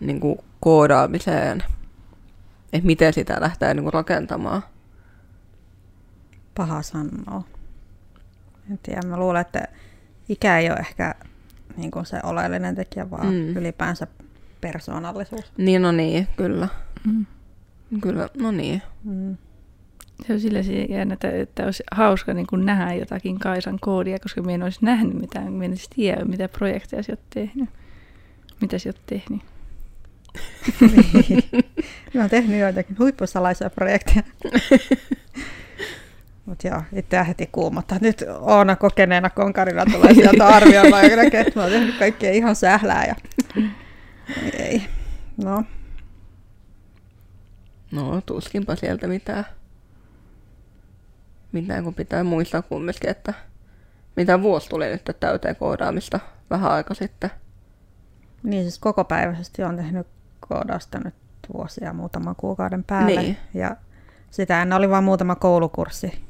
niin 0.00 0.20
kuin 0.20 0.38
koodaamiseen, 0.60 1.64
että 2.72 2.86
miten 2.86 3.12
sitä 3.12 3.36
lähtee 3.40 3.74
niin 3.74 3.82
kuin 3.84 3.92
rakentamaan. 3.92 4.62
Paha 6.54 6.82
sanoa. 6.82 7.42
En 8.70 8.78
tiedä, 8.82 9.02
mä 9.08 9.16
luulen, 9.18 9.40
että 9.40 9.68
ikä 10.28 10.58
ei 10.58 10.70
ole 10.70 10.78
ehkä 10.78 11.14
niin 11.76 11.90
kuin 11.90 12.06
se 12.06 12.20
oleellinen 12.22 12.74
tekijä, 12.74 13.10
vaan 13.10 13.26
Mm. 13.26 13.56
ylipäänsä 13.56 14.06
persoonallisuus. 14.60 15.52
Niin, 15.56 15.82
no 15.82 15.92
niin, 15.92 16.26
kyllä. 16.36 16.68
Mm. 17.04 17.26
Kyllä, 18.00 18.28
no 18.38 18.50
niin. 18.50 18.82
Mm. 19.04 19.36
Se 20.26 20.32
on 20.32 20.40
sillä 20.40 20.58
jännä, 20.88 21.14
että, 21.14 21.30
että 21.30 21.64
olisi 21.64 21.82
hauska 21.92 22.34
niin 22.34 22.46
kuin 22.46 22.66
nähdä 22.66 22.94
jotakin 22.94 23.38
Kaisan 23.38 23.78
koodia, 23.80 24.18
koska 24.18 24.42
minä 24.42 24.54
en 24.54 24.62
olisi 24.62 24.78
nähnyt 24.82 25.14
mitään, 25.14 25.52
minä 25.52 25.64
en 25.64 25.70
edes 25.70 25.88
tiedä, 25.88 26.24
mitä 26.24 26.48
projekteja 26.48 27.02
sinä 27.02 27.16
olet 27.18 27.30
tehnyt. 27.30 27.68
Mitä 28.60 28.78
sinä 28.78 28.92
olet 28.96 29.06
tehnyt. 29.06 29.42
Niin. 30.80 31.44
Mä 32.14 32.20
oon 32.20 32.30
tehnyt 32.30 32.60
joitakin 32.60 32.98
huippusalaisia 32.98 33.70
projekteja. 33.70 34.22
Mutta 36.46 36.68
joo, 36.68 36.82
itseä 36.92 37.24
heti 37.24 37.48
kuumottaa. 37.52 37.98
Nyt 38.00 38.24
Oona 38.40 38.76
kokeneena 38.76 39.30
konkarina 39.30 39.84
tulee 39.86 40.14
sieltä 40.14 40.46
arvioimaan 40.56 41.10
ja 41.10 41.16
näkee, 41.16 41.40
että 41.40 41.52
mä 41.56 41.62
oon 41.62 41.72
tehnyt 41.72 41.98
kaikkea 41.98 42.32
ihan 42.32 42.56
sählää. 42.56 43.06
Ja... 43.06 43.14
Ei. 44.58 44.82
No, 45.36 45.64
No, 47.92 48.20
tuskinpa 48.26 48.76
sieltä 48.76 49.06
mitään. 49.06 49.44
Mitään, 51.52 51.84
kun 51.84 51.94
pitää 51.94 52.24
muistaa 52.24 52.62
kumminkin, 52.62 53.10
että 53.10 53.34
mitä 54.16 54.42
vuosi 54.42 54.68
tuli 54.68 54.86
nyt 54.86 55.16
täyteen 55.20 55.56
koodaamista 55.56 56.20
vähän 56.50 56.70
aika 56.72 56.94
sitten. 56.94 57.30
niin 58.42 58.62
siis 58.62 58.78
koko 58.78 59.04
päiväisesti 59.04 59.62
on 59.62 59.76
tehnyt 59.76 60.06
koodausta 60.48 60.98
nyt 61.04 61.14
vuosia 61.54 61.92
muutaman 61.92 62.36
kuukauden 62.36 62.84
päälle. 62.84 63.22
Niin. 63.22 63.36
Ja 63.54 63.76
sitä 64.30 64.62
ennen 64.62 64.76
oli 64.78 64.90
vain 64.90 65.04
muutama 65.04 65.34
koulukurssi, 65.34 66.24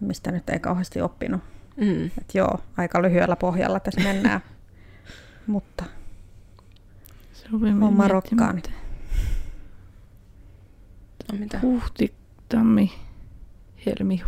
mistä 0.00 0.32
nyt 0.32 0.50
ei 0.50 0.58
kauheasti 0.60 1.00
oppinut. 1.00 1.40
Mm. 1.76 2.06
Et 2.06 2.34
joo, 2.34 2.60
aika 2.76 3.02
lyhyellä 3.02 3.36
pohjalla 3.36 3.80
tässä 3.80 4.00
mennään. 4.00 4.40
Mutta 5.46 5.84
Sovimme 7.32 7.84
Homma 7.84 7.88
miettimään, 7.88 8.10
rokkaan. 8.10 8.58
että 8.58 8.70
No 11.32 11.38
mitä? 11.38 11.58
Huhti, 11.62 12.14
tammi, 12.48 12.92
helmi, 13.86 14.22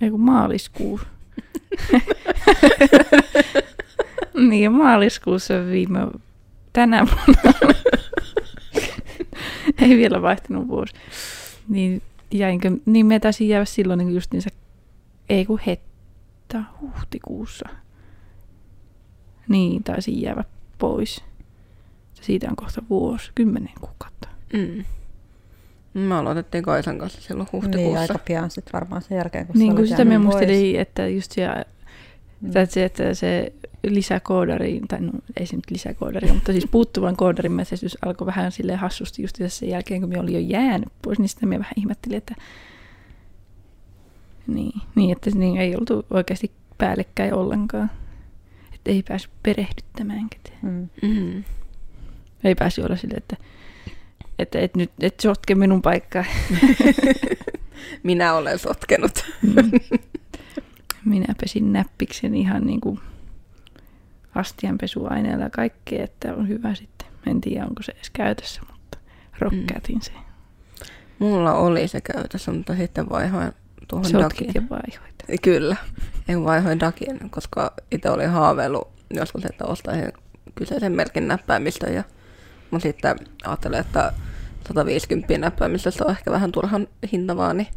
ei 0.00 0.10
kun 0.10 0.20
maaliskuu. 0.20 1.00
niin, 4.48 4.72
maaliskuussa 4.72 5.54
viime 5.70 5.98
tänä 6.72 7.06
vuonna. 7.06 7.52
ei 9.82 9.96
vielä 9.96 10.22
vaihtunut 10.22 10.68
vuosi. 10.68 10.94
Niin 11.68 12.02
jäinkö, 12.30 12.70
niin 12.86 13.06
me 13.06 13.20
taisin 13.20 13.48
jäädä 13.48 13.64
silloin 13.64 13.98
niin 13.98 14.14
just 14.14 14.32
niissä, 14.32 14.50
ei 15.28 15.46
kun 15.46 15.60
hetta, 15.66 16.62
huhtikuussa. 16.80 17.68
Niin, 19.48 19.84
taisin 19.84 20.22
jäädä 20.22 20.44
pois. 20.78 21.24
Siitä 22.20 22.48
on 22.50 22.56
kohta 22.56 22.82
vuosi, 22.90 23.30
kymmenen 23.34 23.72
kuukautta. 23.80 24.28
Mm. 24.52 24.84
Me 25.94 26.14
aloitettiin 26.14 26.64
Kaisan 26.64 26.98
kanssa 26.98 27.20
silloin 27.20 27.48
niin 27.52 27.62
huhtikuussa. 27.62 28.00
aika 28.00 28.18
pian 28.24 28.50
sitten 28.50 28.72
varmaan 28.72 29.02
sen 29.02 29.16
jälkeen, 29.16 29.46
kun 29.46 29.56
Niin 29.58 29.72
olit 29.78 29.88
sitä 29.88 30.04
me 30.04 30.10
jäänyt 30.14 30.28
pois. 30.28 30.34
muistelin, 30.46 30.80
että 30.80 31.06
just 31.08 31.32
siellä, 31.32 31.64
Mm. 32.40 32.48
että 32.48 32.66
se, 32.66 32.84
että 32.84 33.14
se 33.14 33.52
lisäkoodari, 33.88 34.80
tai 34.88 35.00
no 35.00 35.12
ei 35.36 35.46
se 35.46 35.56
nyt 35.56 35.70
lisäkoodari, 35.70 36.32
mutta 36.32 36.52
siis 36.52 36.66
puuttuvan 36.70 37.16
koodarin 37.16 37.52
metsästys 37.52 37.98
alkoi 38.06 38.26
vähän 38.26 38.52
sille 38.52 38.76
hassusti 38.76 39.22
just 39.22 39.38
sen 39.48 39.68
jälkeen, 39.68 40.00
kun 40.00 40.10
me 40.10 40.20
olin 40.20 40.34
jo 40.34 40.40
jäänyt 40.40 40.88
pois, 41.02 41.18
niin 41.18 41.28
sitten 41.28 41.48
me 41.48 41.58
vähän 41.58 41.72
ihmettelin, 41.76 42.18
että 42.18 42.34
niin, 44.46 44.80
niin 44.94 45.12
että 45.12 45.30
niin 45.34 45.56
ei 45.56 45.76
oltu 45.76 46.06
oikeasti 46.10 46.50
päällekkäin 46.78 47.34
ollenkaan. 47.34 47.90
Että 48.74 48.90
ei 48.90 49.02
päässyt 49.08 49.32
perehdyttämään 49.42 50.28
ketään. 50.30 50.58
Mm. 51.02 51.08
Mm. 51.08 51.44
Ei 52.44 52.54
päässyt 52.54 52.84
olla 52.84 52.96
sille, 52.96 53.14
että 53.14 53.36
että 54.38 54.58
et 54.58 54.76
nyt 54.76 54.90
et 55.00 55.20
sotke 55.20 55.54
minun 55.54 55.82
paikkaa. 55.82 56.24
Minä 58.02 58.34
olen 58.34 58.58
sotkenut. 58.58 59.24
Minä 61.04 61.34
pesin 61.40 61.72
näppiksen 61.72 62.34
ihan 62.34 62.66
niin 62.66 62.80
kuin 62.80 63.00
astianpesuaineella 64.34 65.44
ja 65.44 65.50
kaikkea, 65.50 66.04
että 66.04 66.34
on 66.34 66.48
hyvä 66.48 66.74
sitten. 66.74 67.08
En 67.26 67.40
tiedä, 67.40 67.64
onko 67.64 67.82
se 67.82 67.92
edes 67.92 68.10
käytössä, 68.10 68.60
mutta 68.72 68.98
rokkätin 69.38 70.02
se. 70.02 70.12
Mulla 71.18 71.54
oli 71.54 71.88
se 71.88 72.00
käytössä, 72.00 72.52
mutta 72.52 72.76
sitten 72.76 73.08
vaihoin 73.10 73.52
tuohon 73.88 74.04
Sotkit 74.04 74.48
dakiin. 74.48 74.70
vaihoit. 74.70 75.42
Kyllä. 75.42 75.76
En 76.28 76.44
vaihoin 76.44 76.80
dakin, 76.80 77.30
koska 77.30 77.72
itse 77.90 78.10
olin 78.10 78.30
haaveillut 78.30 78.88
joskus, 79.10 79.44
että 79.44 79.64
ostaisin 79.64 80.12
kyseisen 80.54 80.92
merkin 80.92 81.28
näppäimistön. 81.28 81.94
Ja 81.94 82.04
mä 82.70 82.78
sitten 82.78 83.16
ajattelin, 83.44 83.78
että 83.78 84.12
150 84.68 85.38
näppäimistä 85.38 85.90
se 85.90 86.04
on 86.04 86.10
ehkä 86.10 86.30
vähän 86.30 86.52
turhan 86.52 86.88
hintavaa, 87.12 87.54
niin 87.54 87.68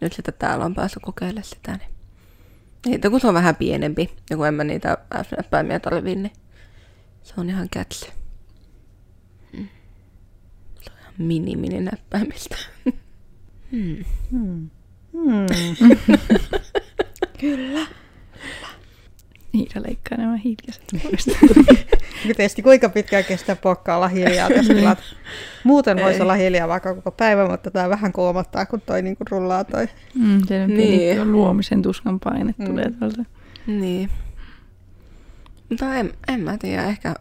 nyt 0.00 0.12
sitten 0.12 0.34
täällä 0.38 0.64
on 0.64 0.74
päässyt 0.74 1.02
kokeilemaan 1.02 1.44
sitä. 1.44 1.72
Niin. 1.72 1.90
Niitä 2.86 3.10
kun 3.10 3.20
se 3.20 3.26
on 3.26 3.34
vähän 3.34 3.56
pienempi, 3.56 4.10
ja 4.30 4.36
kun 4.36 4.46
en 4.46 4.54
mä 4.54 4.64
niitä 4.64 4.98
F-näppäimiä 5.14 5.80
tarvii, 5.80 6.16
niin 6.16 6.32
se 7.22 7.34
on 7.36 7.48
ihan 7.48 7.68
kätsy. 7.70 8.06
Mm. 9.52 9.68
Se 10.80 10.90
on 10.92 10.98
ihan 11.00 11.14
mini-mini 11.18 11.80
näppäimistä. 11.80 12.56
hmm. 13.72 14.04
Mm. 14.30 14.70
Mm. 15.12 15.46
Iida 19.54 19.82
leikkaa 19.86 20.18
nämä 20.18 20.36
hiljaiset. 20.36 20.84
Testi, 22.36 22.62
kuinka 22.62 22.88
pitkään 22.88 23.24
kestää 23.24 23.56
pokkaa 23.56 23.96
olla 23.96 24.08
hiljaa 24.08 24.48
tässä 24.48 24.72
Niin. 24.72 24.82
tilat. 24.82 24.98
Muuten 25.64 26.00
voisi 26.02 26.22
olla 26.22 26.34
hiljaa 26.34 26.68
vaikka 26.68 26.94
koko 26.94 27.10
päivä, 27.10 27.48
mutta 27.48 27.70
tämä 27.70 27.88
vähän 27.88 28.12
kuumottaa, 28.12 28.66
kun 28.66 28.80
toi 28.80 29.02
niinku 29.02 29.24
rullaa 29.30 29.64
toi. 29.64 29.88
mm, 30.14 30.40
se 30.48 30.66
Niin. 30.66 30.76
niin. 30.98 31.32
luomisen 31.32 31.82
tuskan 31.82 32.20
paine 32.20 32.54
Mm. 32.58 32.66
tulee 32.66 32.90
tuolta. 32.98 33.22
Niin. 33.66 34.10
Mutta 35.70 35.94
en, 35.94 36.12
en 36.28 36.40
mä 36.40 36.58
tiedä, 36.58 36.84
ehkä, 36.84 37.14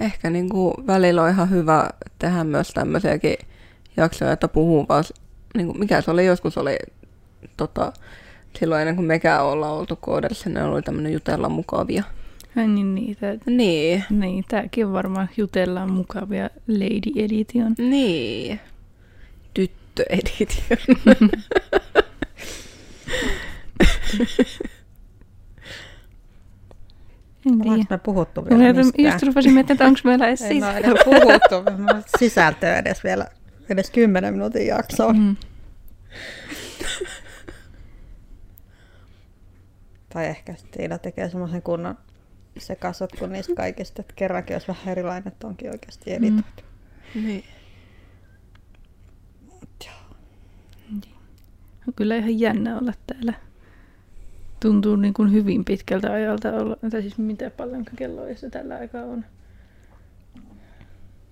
ehkä 0.00 0.30
niinku 0.30 0.74
välillä 0.86 1.22
on 1.22 1.30
ihan 1.30 1.50
hyvä 1.50 1.90
tehdä 2.18 2.44
myös 2.44 2.68
tämmöisiäkin 2.70 3.36
jaksoja, 3.96 4.32
että 4.32 4.48
puhuu 4.48 4.86
vaan, 4.88 5.04
niinku, 5.56 5.74
mikä 5.74 6.00
se 6.00 6.10
oli, 6.10 6.26
joskus 6.26 6.58
oli 6.58 6.76
tota, 7.56 7.92
silloin 8.58 8.80
ennen 8.80 8.96
kuin 8.96 9.06
mekään 9.06 9.44
ollaan 9.44 9.72
oltu 9.72 9.96
kooderissa, 9.96 10.50
ne 10.50 10.64
oli 10.64 10.82
tämmöinen 10.82 11.12
jutella 11.12 11.48
mukavia. 11.48 12.04
Niin, 12.56 12.94
niitä. 12.94 13.26
Niin, 13.46 14.04
Niin, 14.10 14.44
tääkin 14.48 14.86
on 14.86 14.92
varmaan 14.92 15.28
jutellaan 15.36 15.92
mukavia 15.92 16.50
Lady 16.68 17.24
Edition. 17.24 17.74
niin. 17.78 18.60
Tyttö 19.54 20.02
edition. 20.10 20.78
En 27.46 27.60
tiedä. 27.60 27.84
me 27.90 27.98
puhuttu 27.98 28.42
Mä 28.42 28.58
vielä 28.58 28.72
mistään? 28.72 29.04
just 29.12 29.22
rupesin 29.22 29.52
miettimään, 29.52 29.76
että 29.76 29.84
onko 29.86 30.00
meillä 30.04 30.28
edes 30.28 30.42
Ei 30.42 30.60
me 30.60 30.76
edes 30.76 31.04
puhuttu 31.04 31.54
sisältöä 32.18 32.78
edes 32.78 33.04
vielä, 33.04 33.26
edes 33.68 33.90
10 33.90 34.34
minuutin 34.34 34.66
jaksoa. 34.66 35.12
Mm. 35.12 35.36
Tai 40.12 40.26
ehkä 40.26 40.54
Iida 40.78 40.98
tekee 40.98 41.28
semmoisen 41.30 41.62
kunnon 41.62 41.98
sekasot 42.60 43.10
kuin 43.18 43.32
niistä 43.32 43.54
kaikista, 43.54 44.00
että 44.00 44.14
kerrankin 44.16 44.54
jos 44.54 44.68
vähän 44.68 44.88
erilainen, 44.88 45.28
että 45.28 45.46
onkin 45.46 45.70
oikeasti 45.70 46.12
editoitu. 46.12 46.62
Mm. 47.14 47.22
Niin. 47.26 47.44
Niin. 50.90 51.14
On 51.88 51.94
kyllä 51.96 52.16
ihan 52.16 52.40
jännä 52.40 52.78
olla 52.78 52.92
täällä. 53.06 53.34
Tuntuu 54.60 54.96
niin 54.96 55.14
kuin 55.14 55.32
hyvin 55.32 55.64
pitkältä 55.64 56.12
ajalta 56.12 56.52
olla, 56.52 56.76
tai 56.90 57.02
siis 57.02 57.18
mitä 57.18 57.50
paljon 57.50 57.84
kelloja 57.96 58.36
se 58.36 58.50
tällä 58.50 58.74
aikaa 58.74 59.02
on. 59.02 59.24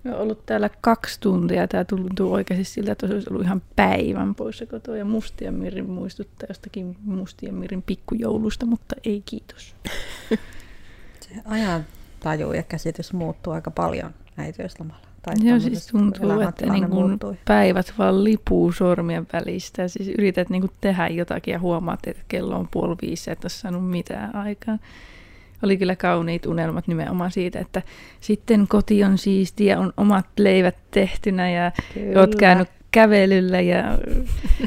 Me 0.03 0.15
ollut 0.15 0.45
täällä 0.45 0.69
kaksi 0.81 1.19
tuntia. 1.19 1.67
Tämä 1.67 1.85
tuntuu 1.85 2.33
oikeasti 2.33 2.63
siltä, 2.63 2.91
että 2.91 3.05
olisi 3.05 3.27
ollut 3.29 3.45
ihan 3.45 3.61
päivän 3.75 4.35
poissa 4.35 4.65
kotoa. 4.65 4.97
Ja 4.97 5.05
Mustianmirin 5.05 5.89
muistuttaa 5.89 6.47
jostakin 6.49 6.97
Mustianmirin 7.03 7.81
pikkujoulusta, 7.81 8.65
mutta 8.65 8.95
ei 9.05 9.21
kiitos. 9.25 9.75
Se 11.29 11.41
ajan 11.45 11.85
taju 12.19 12.53
ja 12.53 12.63
käsitys 12.63 13.13
muuttuu 13.13 13.53
aika 13.53 13.71
paljon 13.71 14.13
äitiyslomalla. 14.37 15.09
Tai 15.21 15.35
Joo, 15.41 15.59
siis 15.59 15.87
tuntuu, 15.87 16.39
että 16.39 16.65
niin 16.65 16.89
kun 16.89 17.09
muuttui. 17.09 17.37
päivät 17.45 17.93
vaan 17.97 18.23
lipuu 18.23 18.71
sormien 18.71 19.27
välistä. 19.33 19.87
Siis 19.87 20.07
yrität 20.07 20.49
niin 20.49 20.61
kun 20.61 20.69
tehdä 20.81 21.07
jotakin 21.07 21.51
ja 21.51 21.59
huomaat, 21.59 21.99
että 22.07 22.23
kello 22.27 22.55
on 22.55 22.67
puoli 22.71 22.95
viisi 23.01 23.31
et 23.31 23.43
ole 23.43 23.49
saanut 23.49 23.89
mitään 23.89 24.35
aikaa. 24.35 24.77
Oli 25.63 25.77
kyllä 25.77 25.95
kauniit 25.95 26.45
unelmat 26.45 26.87
nimenomaan 26.87 27.31
siitä, 27.31 27.59
että 27.59 27.81
sitten 28.21 28.67
koti 28.67 29.03
on 29.03 29.17
siistiä, 29.17 29.79
on 29.79 29.93
omat 29.97 30.25
leivät 30.37 30.75
tehtynä 30.91 31.51
ja 31.51 31.71
Kyllä. 31.93 32.19
oot 32.19 32.35
käynyt 32.35 32.69
kävelyllä 32.91 33.61
ja 33.61 33.83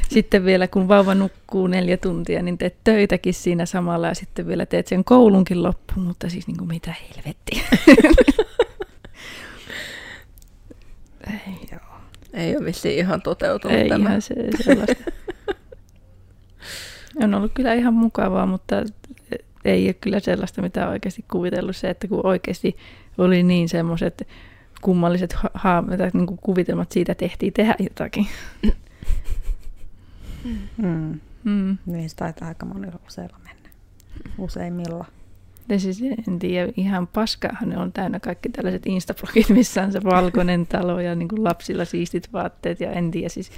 sitten 0.09 0.45
vielä 0.45 0.69
kun 0.69 0.89
vauva 0.89 1.15
nukkuu 1.15 1.67
neljä 1.67 1.97
tuntia, 1.97 2.43
niin 2.43 2.59
teet 2.59 2.77
töitäkin 2.85 3.35
siinä 3.35 3.67
samalla 3.67 4.07
ja 4.09 4.15
sitten 4.15 4.47
vielä 4.47 4.67
teet 4.67 4.87
sen 4.87 5.05
koulunkin 5.05 5.63
loppuun, 5.63 6.07
mutta 6.07 6.29
siis 6.29 6.47
niin 6.47 6.57
kuin 6.57 6.69
mitä 6.69 6.95
helvettiä. 7.17 7.63
Ei, 11.31 11.55
Joo. 11.73 11.81
Ei 12.33 12.57
ole 12.57 12.65
vissiin 12.65 12.99
ihan 12.99 13.23
toteutunut 13.23 13.79
ei 13.79 13.89
tämä. 13.89 14.09
ihan 14.09 14.23
se, 14.23 14.35
sellaista. 14.65 15.05
On 17.23 17.35
ollut 17.35 17.53
kyllä 17.55 17.75
ihan 17.75 17.95
mukavaa, 17.95 18.47
mutta 18.47 18.77
ei 19.65 19.87
ole 19.87 19.95
kyllä 19.95 20.21
sellaista, 20.21 20.63
mitä 20.63 20.89
oikeasti 20.89 21.25
kuvitellut. 21.31 21.77
Se, 21.77 21.91
että 21.91 22.09
kun 22.09 22.27
oikeasti 22.27 22.77
oli 23.19 23.43
niin 23.43 23.69
semmoiset 23.69 24.29
kummalliset 24.83 25.33
ha- 25.33 25.51
haaveet, 25.55 25.99
tai 25.99 26.11
niin 26.15 26.27
kuin 26.27 26.39
kuvitelmat 26.43 26.93
siitä 26.93 27.15
tehtiin 27.15 27.53
tehdä 27.53 27.75
jotakin. 27.79 28.27
Mm. 30.77 31.21
Mm. 31.45 31.79
Niin 31.87 32.11
se 32.11 32.17
taitaa 32.17 32.49
aika 32.49 32.67
monilla 32.67 32.99
useilla 33.07 33.37
mennä. 33.45 33.69
Useimmilla. 34.39 35.05
Ja 35.69 35.79
siis 35.81 36.03
en 36.29 36.39
tiedä, 36.39 36.73
ihan 36.77 37.07
paskaahan 37.07 37.69
ne 37.69 37.79
on 37.79 37.93
täynnä 37.93 38.21
kaikki 38.21 38.49
tällaiset 38.49 38.87
instablogit, 38.87 39.49
missä 39.49 39.83
on 39.83 39.93
se 39.93 40.05
valkoinen 40.05 40.67
talo 40.67 41.01
ja 41.01 41.15
niin 41.15 41.29
kuin 41.29 41.45
lapsilla 41.45 41.85
siistit 41.85 42.33
vaatteet 42.33 42.81
ja 42.81 42.93
en 42.93 43.11
tiedä 43.11 43.29
siis. 43.29 43.51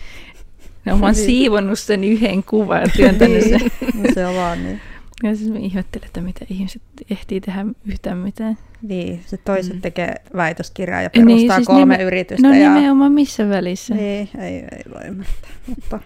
Ne 0.85 0.93
on 0.93 1.01
vaan 1.01 1.15
Niin. 1.15 1.25
siivonnut 1.27 1.79
sen 1.79 2.05
yhden 2.05 2.43
kuvan 2.45 2.81
ja 2.81 2.89
työntänyt 2.97 3.43
sen. 3.43 3.61
niin 3.95 4.15
se 4.15 4.27
on 4.27 4.35
vaan 4.35 4.65
niin. 4.65 4.81
Ja 5.25 5.37
siis 5.37 5.51
mä 5.51 5.59
ihmettelen, 5.59 6.07
että 6.07 6.21
mitä 6.21 6.45
ihmiset 6.51 6.83
ehtii 7.11 7.41
tehdä 7.41 7.67
yhtään 7.87 8.19
mitään. 8.19 8.59
Niin, 8.83 9.21
se 9.27 9.37
toiset 9.37 9.75
Mm. 9.75 9.81
tekee 9.81 10.15
väitöskirjaa 10.37 11.03
ja 11.03 11.11
perustaa 11.11 11.37
Niin, 11.37 11.53
siis 11.53 11.67
kolme 11.67 11.97
nime- 11.97 12.03
yritystä. 12.03 12.49
No 12.49 12.55
ja... 12.55 12.75
nimenomaan 12.75 13.13
missä 13.13 13.49
välissä. 13.49 13.95
Niin, 13.95 14.29
ei, 14.39 14.55
ei 14.55 14.83
voi 14.95 15.03
ymmärtää. 15.07 15.51
Mutta 15.67 16.01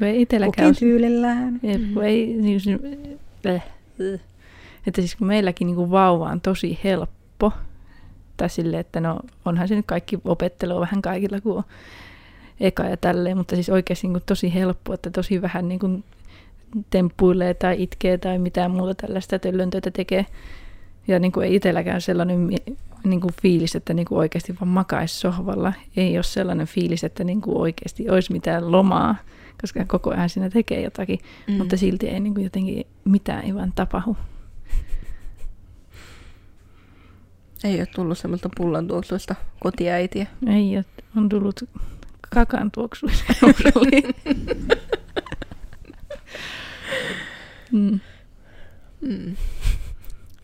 ei 0.00 0.22
itselläkään 0.22 0.68
kukin 0.74 0.88
tyylillään. 0.88 1.60
Jep, 1.62 1.80
kun 1.94 2.04
ei, 2.04 2.26
niin, 2.26 2.60
äh, 3.46 3.54
äh. 3.54 4.20
Että 4.86 5.00
siis 5.00 5.16
kun 5.16 5.26
meilläkin 5.26 5.66
niin 5.66 5.76
kuin 5.76 5.90
vauva 5.90 6.30
on 6.30 6.40
tosi 6.40 6.78
helppo, 6.84 7.52
tai 8.36 8.50
sille, 8.50 8.78
että 8.78 9.00
no 9.00 9.20
onhan 9.44 9.68
se 9.68 9.74
nyt 9.74 9.86
kaikki 9.86 10.18
opettelua 10.24 10.80
vähän 10.80 11.02
kaikilla 11.02 11.40
kuin 11.40 11.56
on 11.56 11.64
eka 12.60 12.84
ja 12.84 12.96
tälleen, 12.96 13.36
mutta 13.36 13.54
siis 13.54 13.68
oikeasti 13.70 14.06
niin 14.06 14.12
kuin 14.14 14.22
tosi 14.26 14.54
helppo, 14.54 14.92
että 14.94 15.10
tosi 15.10 15.42
vähän 15.42 15.68
niin 15.68 15.78
kuin 15.78 16.04
temppuilee 16.90 17.54
tai 17.54 17.82
itkee 17.82 18.18
tai 18.18 18.38
mitään 18.38 18.70
muuta 18.70 18.94
tällaista 18.94 19.38
töllöntöitä 19.38 19.90
tekee. 19.90 20.26
Ja 21.08 21.18
niin 21.18 21.32
kuin 21.32 21.46
ei 21.46 21.54
itselläkään 21.54 22.00
sellainen 22.00 22.48
niin 23.04 23.20
kuin 23.20 23.34
fiilis, 23.42 23.76
että 23.76 23.94
niin 23.94 24.06
kuin 24.06 24.18
oikeasti 24.18 24.54
vaan 24.60 24.68
makaisi 24.68 25.14
sohvalla. 25.20 25.72
Ei 25.96 26.16
ole 26.16 26.22
sellainen 26.22 26.66
fiilis, 26.66 27.04
että 27.04 27.24
niin 27.24 27.40
kuin 27.40 27.56
oikeasti 27.56 28.10
olisi 28.10 28.32
mitään 28.32 28.72
lomaa, 28.72 29.16
koska 29.60 29.84
koko 29.84 30.10
ajan 30.10 30.28
siinä 30.28 30.50
tekee 30.50 30.82
jotakin, 30.82 31.18
Mm. 31.48 31.54
mutta 31.54 31.76
silti 31.76 32.08
ei 32.08 32.20
niin 32.20 32.34
kuin 32.34 32.44
jotenkin 32.44 32.86
mitään 33.04 33.44
ei 33.44 33.54
vaan 33.54 33.72
tapahdu. 33.74 34.16
Ei 37.64 37.78
ole 37.78 37.86
tullut 37.94 38.18
semmoista 38.18 38.48
pullantuoksuista 38.56 39.34
kotiäitiä. 39.60 40.26
Ei 40.46 40.76
ole, 40.76 40.84
on 41.16 41.28
tullut 41.28 41.64
kakan 42.30 42.70
huusholliin. 42.76 44.14
mm. 47.74 48.00
Mm. 49.00 49.36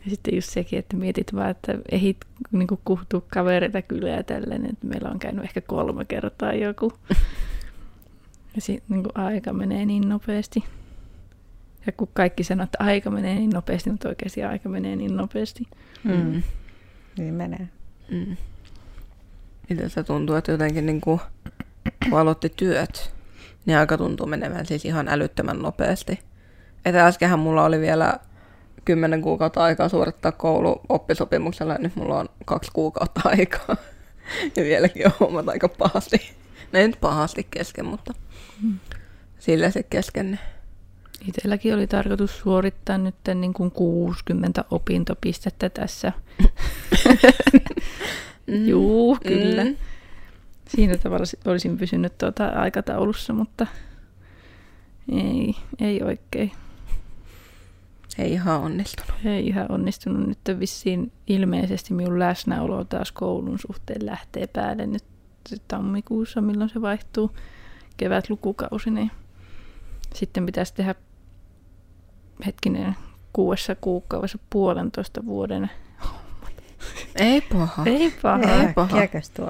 Ja 0.05 0.11
sitten 0.11 0.35
just 0.35 0.51
sekin, 0.51 0.79
että 0.79 0.97
mietit 0.97 1.35
vaan, 1.35 1.51
että 1.51 1.79
ehdit 1.91 2.17
niin 2.53 2.69
kuhtua 2.85 3.23
kavereita 3.29 3.83
kyllä 3.83 4.09
ja 4.09 4.23
tälleen, 4.23 4.67
että 4.67 4.87
meillä 4.87 5.11
on 5.11 5.19
käynyt 5.19 5.45
ehkä 5.45 5.61
kolme 5.61 6.05
kertaa 6.05 6.53
joku. 6.53 6.93
Ja 8.55 8.61
sitten 8.61 8.97
niin 8.97 9.07
aika 9.15 9.53
menee 9.53 9.87
niin 9.87 10.09
nopeasti. 10.09 10.65
Ja 11.87 11.93
kun 11.93 12.09
kaikki 12.13 12.45
sanoo, 12.45 12.65
että 12.65 12.79
aika 12.81 13.11
menee 13.11 13.35
niin 13.35 13.51
nopeasti, 13.51 13.91
mutta 13.91 14.09
oikeasti 14.09 14.43
aika 14.43 14.69
menee 14.69 14.97
niin 14.97 15.17
nopeasti. 15.17 15.65
Mm. 16.05 16.43
Niin 17.19 17.35
menee. 17.35 17.69
Mm. 18.11 18.37
Itse 19.71 19.89
se 19.89 20.03
tuntuu, 20.03 20.37
että 20.37 20.53
jotenkin 20.53 20.87
niin 20.87 21.01
kuin, 21.01 21.21
kun 22.11 22.19
aloitti 22.19 22.53
työt, 22.57 23.15
niin 23.67 23.79
aika 23.79 23.99
tuntuu 23.99 24.27
menevän 24.27 24.67
siis 24.67 24.85
ihan 24.85 25.09
älyttömän 25.09 25.59
nopeasti. 25.59 26.19
Että 26.85 27.07
äskenhän 27.07 27.39
mulla 27.39 27.65
oli 27.65 27.81
vielä 27.81 28.19
kymmenen 28.85 29.23
kuukautta 29.23 29.63
aikaa 29.63 29.89
suorittaa 29.89 30.33
koulu 30.33 30.81
oppisopimuksella, 30.89 31.73
ja 31.73 31.79
nyt 31.79 31.97
mulla 31.97 32.19
on 32.19 32.29
kaksi 32.45 32.71
kuukautta 32.73 33.21
aikaa. 33.25 33.77
Ja 34.57 34.65
vieläkin 34.65 35.07
on 35.07 35.13
hommat 35.21 35.49
aika 35.49 35.69
pahasti. 35.69 36.33
No 36.73 36.79
ei 36.79 36.87
nyt 36.89 37.01
pahasti 37.01 37.47
kesken, 37.51 37.87
mutta 37.87 38.15
Mm. 38.63 38.79
sillä 39.39 39.71
se 39.71 39.83
kesken. 39.83 40.41
Itselläkin 41.29 41.75
oli 41.75 41.87
tarkoitus 41.87 42.39
suorittaa 42.39 42.99
nyt 42.99 43.15
niin 43.35 43.53
kuin 43.53 43.71
60 43.71 44.65
opintopistettä 44.71 45.71
tässä. 45.71 46.13
Mm. 48.47 48.67
Juu, 48.67 49.19
kyllä. 49.27 49.65
Mm. 49.65 49.77
Siinä 50.69 50.97
tavalla 50.97 51.25
olisin 51.45 51.79
pysynyt 51.79 52.19
tuota 52.19 52.47
aikataulussa, 52.47 53.33
mutta 53.33 53.67
ei, 55.13 55.55
ei 55.81 56.03
oikein. 56.03 56.53
Ei 58.21 58.33
ihan 58.33 58.61
onnistunut. 58.61 59.13
Ei 59.25 59.47
ihan 59.47 59.67
onnistunut. 59.73 60.27
Nyt 60.29 60.61
vissiin 60.61 61.13
ilmeisesti 61.27 61.95
minun 61.95 62.19
läsnäolo 62.19 62.85
taas 62.85 63.13
koulun 63.13 63.59
suhteen 63.59 64.07
lähtee 64.07 64.47
päälle 64.47 64.87
nyt 64.87 65.05
tammikuussa, 65.69 66.41
milloin 66.41 66.71
se 66.71 66.83
vaihtuu 66.83 67.31
kevätlukukausi, 67.97 68.91
niin 68.91 69.11
sitten 70.15 70.47
pitäisi 70.47 70.75
tehdä 70.75 70.95
hetkinen 72.47 72.97
kuudessa 73.33 73.75
kuukaudessa 73.75 74.39
puolentoista 74.51 75.27
vuoden. 75.27 75.71
Ei 77.17 77.41
paha. 77.41 77.83
Ei 77.87 78.13
paha. 78.23 78.43
Ei 78.43 78.73
paha. 78.75 78.97
Äkkiäkös 78.97 79.31
tuo? 79.31 79.49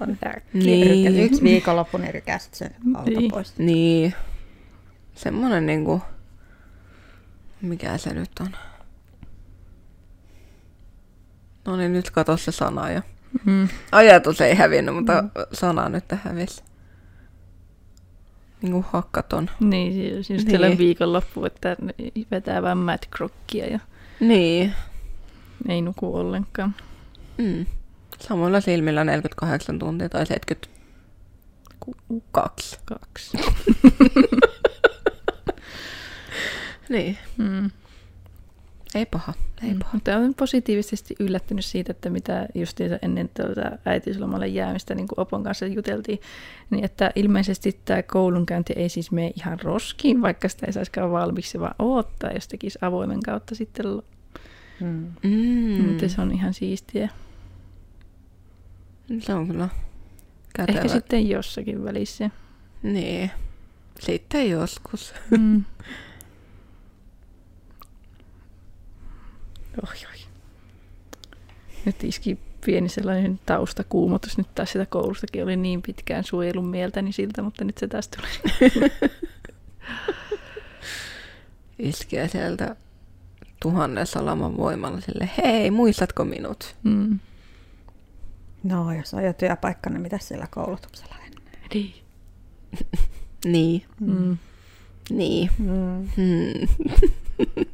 Niin. 0.52 1.18
Yksi 1.18 1.42
viikonloppu, 1.42 1.98
niin 1.98 2.14
rykäsit 2.14 2.54
sen 2.54 2.74
alta 2.94 3.10
Niin. 3.10 3.30
pois. 3.30 3.58
Niin. 3.58 4.14
Semmonen 5.14 5.66
niinku... 5.66 6.02
Mikä 7.62 7.98
se 7.98 8.14
nyt 8.14 8.30
on? 8.40 8.56
No 11.64 11.76
niin, 11.76 11.92
nyt 11.92 12.10
kato 12.10 12.36
se 12.36 12.52
sana 12.52 12.90
jo. 12.92 13.00
Mm. 13.44 13.68
Ajatus 13.92 14.40
ei 14.40 14.54
hävinnyt, 14.54 14.94
mutta 14.94 15.22
mm. 15.22 15.30
sana 15.52 15.88
nyt 15.88 16.04
hävisi. 16.24 16.62
Niinku 18.62 18.84
hakkaton. 18.92 19.50
Niin, 19.60 19.92
siis 19.92 20.16
just 20.16 20.28
Niin. 20.28 20.50
sellainen 20.50 20.78
viikonloppu, 20.78 21.44
että 21.44 21.76
vetää 22.30 22.62
vaan 22.62 22.78
Mad 22.78 22.98
Crockia 23.16 23.66
ja 23.66 23.78
Niin. 24.20 24.74
ei 25.68 25.82
nuku 25.82 26.16
ollenkaan. 26.16 26.74
Mm. 27.38 27.66
Samoilla 28.20 28.60
silmillä 28.60 29.04
48 29.04 29.78
tuntia 29.78 30.08
tai 30.08 30.26
72. 30.26 32.78
Kaksi. 32.84 33.38
Niin. 36.90 37.18
Mm. 37.38 37.70
Ei 38.94 39.06
paha. 39.06 39.34
Ei 39.62 39.72
Mm. 39.72 39.78
paha. 39.78 39.90
Mutta 39.92 40.16
olen 40.16 40.34
positiivisesti 40.34 41.14
yllättynyt 41.20 41.64
siitä, 41.64 41.90
että 41.90 42.10
mitä 42.10 42.46
justiinsa 42.54 42.98
ennen 43.02 43.28
tuota 43.36 43.70
äitiyslomalle 43.84 44.46
jäämistä, 44.48 44.94
niin 44.94 45.08
kuin 45.08 45.20
Opon 45.20 45.42
kanssa 45.42 45.66
juteltiin, 45.66 46.20
niin 46.70 46.84
että 46.84 47.10
ilmeisesti 47.16 47.80
tämä 47.84 48.02
koulunkäynti 48.02 48.72
ei 48.76 48.88
siis 48.88 49.12
mene 49.12 49.32
ihan 49.36 49.60
roskiin, 49.60 50.22
vaikka 50.22 50.48
sitä 50.48 50.66
ei 50.66 50.72
saisikaan 50.72 51.10
valmiiksi, 51.10 51.60
vaan 51.60 51.74
odottaa, 51.78 52.30
jos 52.32 52.48
tekisi 52.48 52.78
avoimen 52.82 53.22
kautta 53.22 53.54
sitten. 53.54 53.86
Mm. 54.80 55.06
Mm. 55.22 55.84
Mutta 55.86 56.08
se 56.08 56.20
on 56.20 56.32
ihan 56.32 56.54
siistiä. 56.54 57.08
Se 59.18 59.34
on 59.34 59.46
kyllä 59.46 59.68
kätevä. 60.56 60.78
Ehkä 60.78 60.88
sitten 60.88 61.28
jossakin 61.28 61.84
välissä. 61.84 62.30
Niin. 62.82 63.30
Sitten 64.00 64.50
joskus. 64.50 65.14
Mm. 65.30 65.64
Oi, 69.76 69.96
oi. 70.12 70.18
Nyt 71.84 72.04
iski 72.04 72.38
pieni 72.66 72.88
sellainen 72.88 73.40
taustakuumotus. 73.46 74.38
Nyt 74.38 74.54
taas 74.54 74.72
sitä 74.72 74.86
koulustakin 74.86 75.42
oli 75.42 75.56
niin 75.56 75.82
pitkään 75.82 76.24
suojelun 76.24 76.68
mieltäni 76.68 77.12
siltä, 77.12 77.42
mutta 77.42 77.64
nyt 77.64 77.78
se 77.78 77.88
taas 77.88 78.08
tuli. 78.08 78.26
Iskee 81.78 82.28
sieltä 82.28 82.76
tuhannen 83.62 84.06
salaman 84.06 84.56
voimalla 84.56 85.00
sille, 85.00 85.30
hei, 85.38 85.70
muistatko 85.70 86.24
minut? 86.24 86.76
Mm. 86.82 87.18
No, 88.62 88.92
jos 88.92 89.14
on 89.14 89.24
jo 89.24 89.32
työpaikka, 89.32 89.90
niin 89.90 90.00
mitä 90.02 90.18
siellä 90.18 90.46
koulutuksella 90.50 91.14
on? 91.14 91.42
Niin. 91.74 91.94
Niin, 93.44 93.84
Mm. 94.00 94.38
niin. 95.10 95.50
Mm. 95.58 96.08
Hmm. 96.16 96.68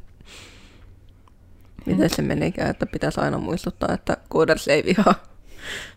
Miten 1.87 2.09
se 2.09 2.21
menikään, 2.21 2.69
että 2.69 2.85
pitäisi 2.85 3.19
aina 3.19 3.37
muistuttaa, 3.37 3.93
että 3.93 4.17
kooders 4.29 4.67
ei 4.67 4.83
vihaa, 4.85 5.15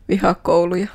vihaa 0.08 0.34
kouluja. 0.34 0.88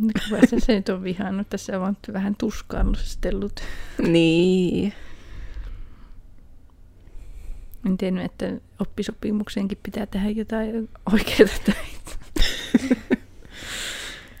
Kuka 0.00 0.46
se, 0.46 0.60
se 0.60 0.74
nyt 0.74 0.88
on 0.88 1.02
vihannut, 1.02 1.48
tässä 1.48 1.76
on 1.76 1.80
vaan 1.80 1.96
vähän 2.12 2.36
tuskaannustellut. 2.36 3.60
Niin. 4.08 4.92
En 7.86 7.98
tiennyt, 7.98 8.24
että 8.24 8.46
oppisopimukseenkin 8.78 9.78
pitää 9.82 10.06
tehdä 10.06 10.30
jotain 10.30 10.88
oikeita 11.12 11.52
töitä. 11.64 12.12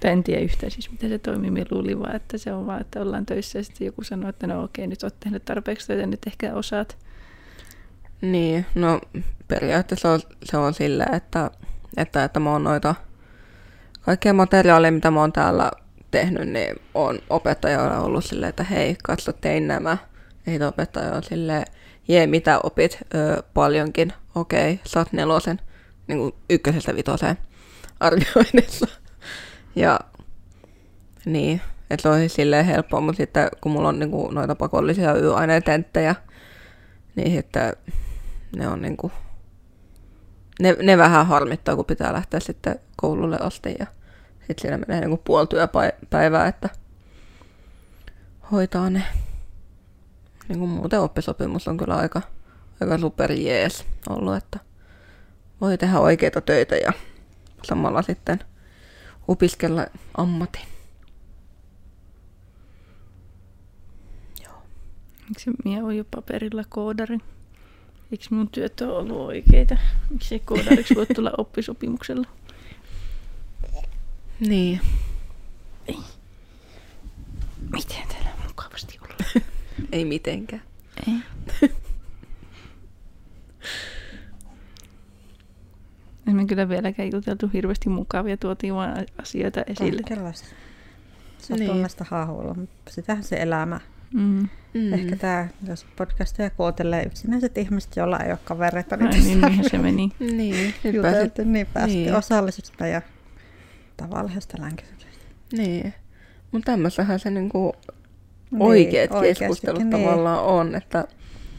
Tai 0.00 0.12
en 0.12 0.22
tiedä 0.22 0.40
yhtään 0.40 0.70
siis, 0.70 0.90
miten 0.90 1.10
se 1.10 1.18
toimii. 1.18 1.50
Minä 1.50 1.66
luulin 1.70 2.00
vaan, 2.00 2.16
että 2.16 2.38
se 2.38 2.52
on 2.52 2.66
vaan, 2.66 2.80
että 2.80 3.00
ollaan 3.00 3.26
töissä 3.26 3.58
ja 3.58 3.64
sitten 3.64 3.86
joku 3.86 4.04
sanoo, 4.04 4.30
että 4.30 4.46
no 4.46 4.64
okei, 4.64 4.86
nyt 4.86 5.02
olet 5.02 5.20
tehnyt 5.20 5.44
tarpeeksi 5.44 5.86
töitä, 5.86 6.06
nyt 6.06 6.26
ehkä 6.26 6.54
osaat. 6.54 6.98
Niin, 8.22 8.66
no 8.74 9.00
periaatteessa 9.48 10.10
on, 10.10 10.20
se 10.44 10.56
on 10.56 10.74
sillä, 10.74 11.06
että, 11.12 11.50
että, 11.96 12.24
että 12.24 12.40
mä 12.40 12.50
oon 12.50 12.64
noita 12.64 12.94
kaikkia 14.00 14.32
materiaaleja, 14.32 14.92
mitä 14.92 15.10
mä 15.10 15.20
oon 15.20 15.32
täällä 15.32 15.70
tehnyt, 16.10 16.48
niin 16.48 16.76
on 16.94 17.18
opettajalla 17.30 17.98
ollut 18.00 18.24
silleen, 18.24 18.50
että 18.50 18.64
hei, 18.64 18.96
katso, 19.04 19.32
tein 19.32 19.68
nämä. 19.68 19.96
Sitten 20.44 20.68
opettaja 20.68 21.14
on 21.14 21.22
silleen, 21.22 21.64
jee, 22.08 22.26
mitä 22.26 22.60
opit? 22.62 22.98
Öö, 23.14 23.42
paljonkin. 23.54 24.12
Okei, 24.34 24.80
saat 24.84 25.12
nelosen. 25.12 25.60
Niin 26.06 26.18
kuin 26.18 26.34
ykkösestä 26.50 26.96
vitoseen 26.96 27.38
arvioinnissa. 28.00 28.86
Ja 29.76 30.00
niin, 31.24 31.60
että 31.90 32.02
se 32.02 32.08
on 32.08 32.18
siis 32.18 32.34
silleen 32.34 32.64
helppoa, 32.64 33.00
mutta 33.00 33.16
sitten 33.16 33.48
kun 33.60 33.72
mulla 33.72 33.88
on 33.88 33.98
niin 33.98 34.10
kuin, 34.10 34.34
noita 34.34 34.54
pakollisia 34.54 35.14
y-ainetenttejä, 35.14 36.14
niin 37.16 37.32
sitten 37.32 37.72
ne 38.56 38.68
on 38.68 38.82
niinku, 38.82 39.12
ne, 40.60 40.76
ne 40.82 40.98
vähän 40.98 41.26
harmittaa, 41.26 41.76
kun 41.76 41.84
pitää 41.84 42.12
lähteä 42.12 42.40
sitten 42.40 42.80
koululle 42.96 43.38
asti 43.40 43.74
ja 43.78 43.86
sitten 44.38 44.58
siinä 44.58 44.78
menee 44.78 45.00
niinku 45.00 45.22
puoli 45.24 45.46
työpäivää, 45.46 46.48
että 46.48 46.68
hoitaa 48.52 48.90
ne. 48.90 49.02
Niinku 50.48 50.66
muuten 50.66 51.00
oppisopimus 51.00 51.68
on 51.68 51.76
kyllä 51.76 51.96
aika, 51.96 52.22
aika 52.80 52.98
super 52.98 53.32
jees 53.32 53.84
ollut, 54.08 54.36
että 54.36 54.58
voi 55.60 55.78
tehdä 55.78 55.98
oikeita 55.98 56.40
töitä 56.40 56.76
ja 56.76 56.92
samalla 57.62 58.02
sitten 58.02 58.40
opiskella 59.28 59.86
ammatin. 60.16 60.72
Miksi 65.28 65.50
olen 65.82 65.96
jo 65.96 66.04
paperilla 66.10 66.62
koodari? 66.68 67.18
Eikö 68.12 68.24
minun 68.30 68.48
työt 68.48 68.80
ole 68.80 68.92
ollut 68.92 69.16
oikeita? 69.18 69.76
Miksi 70.10 70.34
ei 70.34 70.40
koodariksi 70.40 70.94
voi 70.94 71.06
tulla 71.06 71.32
oppisopimuksella? 71.38 72.26
Niin. 74.40 74.80
Miten 77.72 78.08
täällä 78.08 78.30
on 78.40 78.46
mukavasti 78.48 78.98
ollut? 79.02 79.46
Ei 79.92 80.04
mitenkään. 80.04 80.62
Ei. 81.08 81.14
Emme 86.28 86.46
kyllä 86.46 86.68
vieläkään 86.68 87.10
juteltu 87.12 87.50
hirveästi 87.52 87.88
mukavia, 87.88 88.36
tuotiin 88.36 88.74
vaan 88.74 89.06
asioita 89.22 89.62
esille. 89.66 90.02
Kellas. 90.06 90.44
Se 91.38 91.52
on 91.52 91.58
Niin. 91.58 91.66
tuommoista 91.68 92.04
haahuilua, 92.10 92.54
mutta 92.54 92.92
sitähän 92.92 93.24
se 93.24 93.36
elämä. 93.36 93.80
Mm. 94.14 94.48
Mm. 94.74 94.92
Ehkä 94.92 95.16
tämä, 95.16 95.48
jos 95.68 95.86
podcasteja 95.96 96.50
kuuntelee 96.50 97.02
yksinäiset 97.02 97.58
ihmiset, 97.58 97.96
joilla 97.96 98.18
ei 98.18 98.30
ole 98.30 98.38
kavereita, 98.44 98.96
niin, 98.96 99.10
niin, 99.10 99.22
tässä 99.22 99.46
niinhän 99.48 99.70
se 99.70 99.78
meni. 99.78 100.10
Niin, 100.18 100.74
nyt 100.84 101.02
pääsit, 101.02 101.22
juteltu, 101.22 101.52
niin 101.52 101.66
päästiin 101.66 101.96
niin. 101.98 102.06
niin. 102.06 102.16
osallisesta 102.16 102.86
ja 102.86 103.02
tavallisesta 103.96 104.62
länkytyksestä. 104.62 105.24
niin. 105.52 105.94
Mutta 106.52 106.72
tämmöissähän 106.72 107.18
se 107.20 107.30
niinku 107.30 107.72
oikeat 108.60 109.10
Niin, 109.10 109.22
keskustelut 109.22 109.78
oikeastikin, 109.78 109.90
tavallaan 109.90 110.44
on, 110.44 110.74
että 110.74 111.04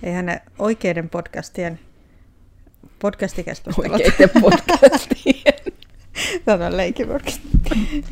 Eihän 0.03 0.25
ne 0.25 0.41
oikeiden 0.59 1.09
podcastien 1.09 1.79
podcastikeskustelut. 2.99 3.91
oikeiden 3.91 4.29
podcastien. 4.41 5.52
Tämä 6.45 6.67
on 6.67 6.77
leikipodcast. 6.77 7.41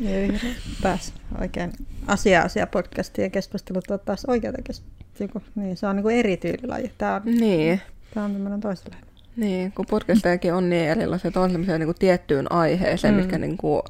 Niin, 0.00 0.40
Pääs 0.82 1.12
oikein 1.40 1.72
asia-asia 2.06 2.66
podcastia 2.66 3.30
keskustelut 3.30 3.90
on 3.90 4.00
taas 4.04 4.24
oikeata 4.24 4.62
keskustelua. 4.62 5.40
Niin, 5.54 5.76
se 5.76 5.86
on 5.86 5.96
niin 5.96 6.02
kuin 6.02 6.16
eri 6.16 6.36
tyylilaji. 6.36 6.92
Tämä 6.98 7.14
on, 7.14 7.22
niin, 7.24 7.80
tämä 8.14 8.26
on 8.26 8.32
tämmöinen 8.32 8.60
toisenlainen. 8.60 9.08
niin, 9.36 9.72
kun 9.72 9.86
podcastejakin 9.90 10.54
on 10.54 10.70
niin 10.70 10.88
erilaisia, 10.88 11.28
että 11.28 11.40
on 11.40 11.50
sellaisia 11.50 11.78
niinku 11.78 11.94
tiettyyn 11.94 12.52
aiheeseen, 12.52 13.14
mm. 13.14 13.20
Mitkä 13.20 13.38
niinku 13.38 13.82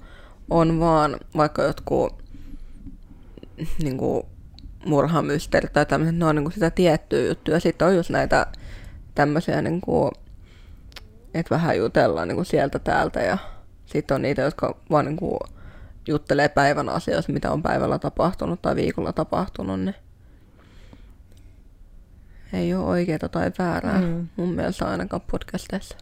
on 0.51 0.81
vaan 0.81 1.17
vaikka 1.37 1.63
jotkut 1.63 2.23
niinku 3.83 4.27
murhamysteerit 4.87 5.73
tai 5.73 5.87
tämmöiset, 5.87 6.17
ne 6.17 6.25
on 6.25 6.35
niinku 6.35 6.51
sitä 6.51 6.71
tiettyä 6.71 7.21
juttuja. 7.21 7.61
Sitten 7.61 7.89
on 7.89 7.97
just 7.97 8.11
näitä 8.11 8.47
tämmöisiä, 9.15 9.63
niinku, 9.63 10.11
että 11.35 11.55
vähän 11.55 11.79
jutellaan 11.79 12.29
niinku 12.29 12.45
sieltä 12.45 12.79
täältä 12.79 13.21
ja 13.21 13.39
sitten 13.92 14.14
on 14.14 14.22
niitä, 14.22 14.42
jotka 14.42 14.76
vaan 14.90 15.05
niinku 15.05 15.38
juttelee 16.09 16.48
päivän 16.48 16.88
asioista, 16.88 17.33
mitä 17.33 17.52
on 17.52 17.62
päivällä 17.62 17.98
tapahtunut 17.98 18.62
tai 18.62 18.76
viikolla 18.76 19.12
tapahtunut, 19.12 19.81
niin 19.81 19.94
ei 22.52 22.74
ole 22.74 22.85
oikeaa 22.85 23.28
tai 23.31 23.52
väärää 23.59 24.00
mm. 24.00 24.28
Mun 24.37 24.55
mielestä 24.55 24.87
ainakaan 24.87 25.22
podcasteissa. 25.31 25.96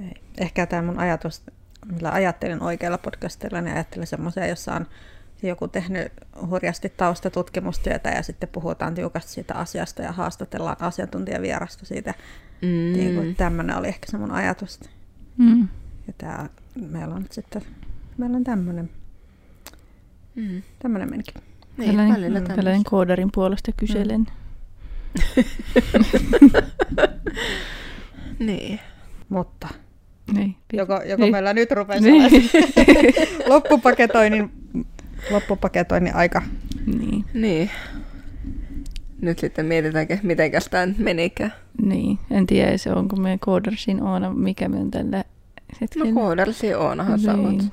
Ei. 0.00 0.22
Ehkä 0.38 0.66
tämä 0.66 0.82
mun 0.82 0.98
ajatus, 0.98 1.42
millä 1.92 2.10
ajattelin 2.12 2.62
oikealla 2.62 2.98
podcastilla, 2.98 3.60
niin 3.60 3.74
ajattelin 3.74 4.06
semmoisia, 4.06 4.46
jossa 4.46 4.74
on 4.74 4.86
joku 5.42 5.68
tehnyt 5.68 6.12
hurjasti 6.50 6.88
taustatutkimustyötä 6.88 8.08
ja 8.10 8.22
sitten 8.22 8.48
puhutaan 8.48 8.94
tiukasti 8.94 9.32
siitä 9.32 9.54
asiasta 9.54 10.02
ja 10.02 10.12
haastatellaan 10.12 10.76
asiantuntijavierasta 10.80 11.86
siitä. 11.86 12.14
Mm. 12.62 12.68
Niin 12.68 13.14
kuin 13.14 13.36
tämmöinen 13.36 13.76
oli 13.76 13.88
ehkä 13.88 14.10
se 14.10 14.18
mun 14.18 14.32
ajatus. 14.32 14.80
Mm. 15.36 15.68
Ja 16.08 16.14
tää, 16.18 16.48
meillä 16.90 17.14
on 17.14 17.24
sitten, 17.30 17.62
meillä 18.18 18.36
on 18.36 18.44
tämmöinen, 18.44 18.90
Mm. 20.34 20.62
tämmöinen 20.78 21.10
menikin. 21.10 21.34
Niin, 21.78 21.90
tällainen, 21.90 22.14
välillä 22.16 22.40
tällainen 22.40 22.84
koodarin 22.84 23.28
puolesta 23.34 23.72
kyselen. 23.76 24.26
Niin. 28.38 28.80
Mutta 29.28 29.68
Niin. 30.34 30.56
joko, 30.72 31.00
joko 31.06 31.22
niin. 31.22 31.32
meillä 31.32 31.54
nyt 31.54 31.70
rupesi 31.70 32.10
Niin. 32.10 32.50
loppupaketoinnin, 33.48 34.50
loppupaketoinnin 35.30 36.14
aika. 36.14 36.42
niin. 36.86 37.24
Niin. 37.34 37.70
Nyt 39.20 39.38
sitten 39.38 39.66
mietitäänkö, 39.66 40.18
mitenkäs 40.22 40.68
tämä 40.68 40.86
nyt 40.86 40.98
menikään. 40.98 41.52
Niin, 41.82 42.18
en 42.30 42.46
tiedä, 42.46 42.76
se 42.76 42.92
onko 42.92 43.16
me 43.16 43.38
koodarsin 43.40 44.02
Oona, 44.02 44.30
mikä 44.32 44.68
me 44.68 44.76
on 44.76 44.90
tällä 44.90 45.24
No 45.96 46.04
koodarsi 46.14 46.74
Oonahan 46.74 47.20
sä 47.20 47.34
oot. 47.34 47.50
niin. 47.50 47.72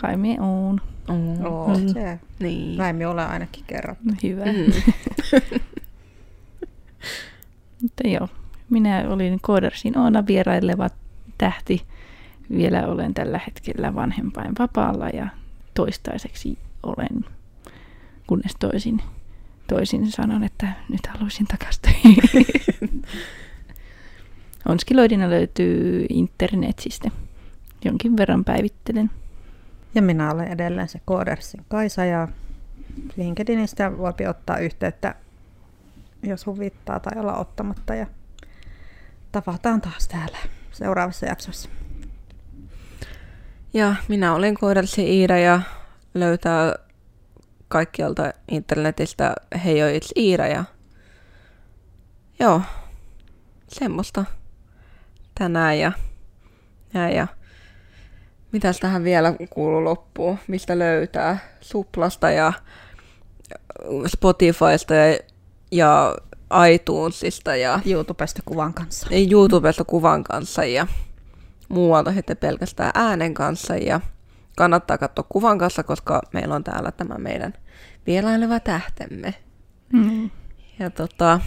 Kai 0.00 0.16
me 0.16 0.36
oon. 0.40 0.80
Mm. 1.08 1.44
Oo, 1.44 1.78
Mm. 1.78 1.88
se. 1.88 2.18
Niin. 2.38 2.78
Näin 2.78 2.96
me 2.96 3.06
ollaan 3.06 3.30
ainakin 3.30 3.64
kerran. 3.66 3.96
No, 4.04 4.12
hyvä. 4.22 4.44
Mm. 4.44 4.72
Mutta 7.82 8.08
joo, 8.08 8.28
minä 8.70 9.04
olin 9.08 9.38
koodarsin 9.40 9.98
Oona 9.98 10.26
vieraileva 10.26 10.90
tähti. 11.38 11.82
Vielä 12.50 12.86
olen 12.86 13.14
tällä 13.14 13.40
hetkellä 13.46 13.94
vanhempain 13.94 14.52
vapaalla 14.58 15.08
ja 15.08 15.28
toistaiseksi 15.74 16.58
olen, 16.82 17.24
kunnes 18.26 18.52
toisin, 18.58 19.00
toisin 19.68 20.10
sanon, 20.10 20.44
että 20.44 20.68
nyt 20.88 21.06
haluaisin 21.06 21.46
takaisin. 21.46 22.16
Onskiloidina 24.68 25.30
löytyy 25.30 26.06
internetsistä. 26.08 27.10
Jonkin 27.84 28.16
verran 28.16 28.44
päivittelen. 28.44 29.10
Ja 29.94 30.02
minä 30.02 30.30
olen 30.30 30.48
edelleen 30.48 30.88
se 30.88 31.00
Koodersin 31.04 31.64
Kaisa 31.68 32.04
ja 32.04 32.28
LinkedInistä 33.16 33.98
voi 33.98 34.12
ottaa 34.28 34.58
yhteyttä, 34.58 35.14
jos 36.22 36.46
huvittaa 36.46 37.00
tai 37.00 37.20
olla 37.20 37.36
ottamatta. 37.36 37.94
Ja 37.94 38.06
tavataan 39.32 39.80
taas 39.80 40.08
täällä 40.08 40.38
seuraavassa 40.72 41.26
jaksossa. 41.26 41.68
Ja 43.74 43.94
minä 44.08 44.34
olen 44.34 44.54
koirallisi 44.54 45.20
Iida 45.20 45.38
ja 45.38 45.60
löytää 46.14 46.74
kaikkialta 47.68 48.32
internetistä 48.48 49.34
Hei 49.64 49.78
Iira 50.16 50.46
ja 50.46 50.64
joo, 52.40 52.62
semmoista 53.68 54.24
tänään 55.42 55.78
ja, 55.78 55.92
ja, 56.94 57.10
ja 57.10 57.26
mitäs 58.52 58.80
tähän 58.80 59.04
vielä 59.04 59.34
kuuluu 59.50 59.84
loppuun, 59.84 60.38
mistä 60.48 60.78
löytää 60.78 61.38
Suplasta 61.60 62.30
ja 62.30 62.52
Spotifysta 64.06 64.94
ja, 64.94 65.18
ja 65.70 66.16
iTunesista 66.72 67.56
ja 67.56 67.80
YouTubesta 67.86 68.42
kuvan 68.44 68.74
kanssa. 68.74 69.06
YouTubesta 69.30 69.84
kuvan 69.84 70.24
kanssa 70.24 70.64
ja 70.64 70.86
muualta 71.68 72.12
sitten 72.12 72.36
pelkästään 72.36 72.90
äänen 72.94 73.34
kanssa 73.34 73.76
ja 73.76 74.00
kannattaa 74.56 74.98
katsoa 74.98 75.26
kuvan 75.28 75.58
kanssa, 75.58 75.82
koska 75.82 76.22
meillä 76.32 76.54
on 76.54 76.64
täällä 76.64 76.92
tämä 76.92 77.14
meidän 77.18 77.52
vieraileva 78.06 78.60
tähtemme. 78.60 79.34
Mm. 79.92 80.30
Ja, 80.78 80.90
tota, 80.90 81.40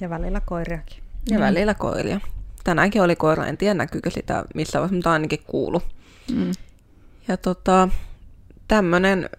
ja 0.00 0.10
välillä 0.10 0.40
koiriakin. 0.40 1.02
Ja 1.30 1.38
mm. 1.38 1.44
välillä 1.44 1.74
koiria. 1.74 2.20
Tänäänkin 2.64 3.02
oli 3.02 3.16
koira, 3.16 3.46
en 3.46 3.56
tiedä 3.56 3.74
näkyykö 3.74 4.10
sitä 4.10 4.44
missä 4.54 4.78
vaiheessa, 4.78 4.94
mutta 4.94 5.12
ainakin 5.12 5.42
kuulu. 5.46 5.82
Mm. 6.34 6.52
Ja 7.28 7.36
tota, 7.36 7.88
tämmönen 8.68 9.30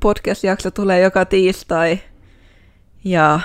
podcast-jakso 0.00 0.70
tulee 0.70 1.00
joka 1.00 1.24
tiistai. 1.24 1.98
Ja 3.04 3.40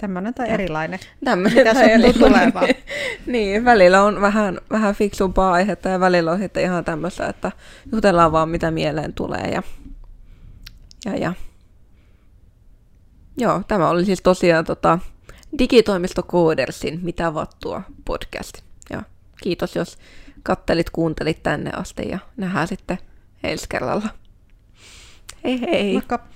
Tämmöinen 0.00 0.34
tai 0.34 0.48
erilainen. 0.48 0.98
Tämmöinen 1.24 1.58
Mitä 1.58 1.74
tai 1.74 1.90
erilainen. 1.90 2.52
niin, 3.26 3.64
välillä 3.64 4.02
on 4.02 4.20
vähän, 4.20 4.58
vähän 4.70 4.94
fiksumpaa 4.94 5.52
aihetta 5.52 5.88
ja 5.88 6.00
välillä 6.00 6.32
on 6.32 6.38
sitten 6.38 6.62
ihan 6.62 6.84
tämmöistä, 6.84 7.26
että 7.26 7.52
jutellaan 7.92 8.32
vaan 8.32 8.48
mitä 8.48 8.70
mieleen 8.70 9.12
tulee. 9.12 9.50
Ja, 9.50 9.62
ja, 11.04 11.16
ja. 11.16 11.32
Joo, 13.38 13.62
tämä 13.68 13.88
oli 13.88 14.04
siis 14.04 14.22
tosiaan 14.22 14.64
tota, 14.64 14.98
Digitoimisto 15.58 16.22
Koodersin 16.22 17.00
Mitä 17.02 17.34
vattua 17.34 17.82
podcast. 18.04 18.58
Ja 18.90 19.02
kiitos, 19.42 19.76
jos 19.76 19.98
kattelit, 20.42 20.90
kuuntelit 20.90 21.42
tänne 21.42 21.70
asti 21.70 22.08
ja 22.08 22.18
nähdään 22.36 22.68
sitten 22.68 22.98
ensi 23.42 23.66
kerralla. 23.68 24.08
Hei 25.44 25.60
hei! 25.60 25.92
Moikka! 25.92 26.26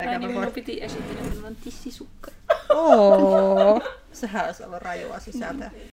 Ai 0.00 0.18
niin 0.18 0.30
minun 0.30 0.52
piti 0.52 0.82
esitellä, 0.82 1.20
että 1.32 1.46
on 1.46 1.56
tissisukka. 1.56 2.30
Oo, 2.68 3.80
sehän 4.12 4.46
olisi 4.46 4.64
ollut 4.64 4.82
rajua 4.82 5.20
sisältöä. 5.20 5.70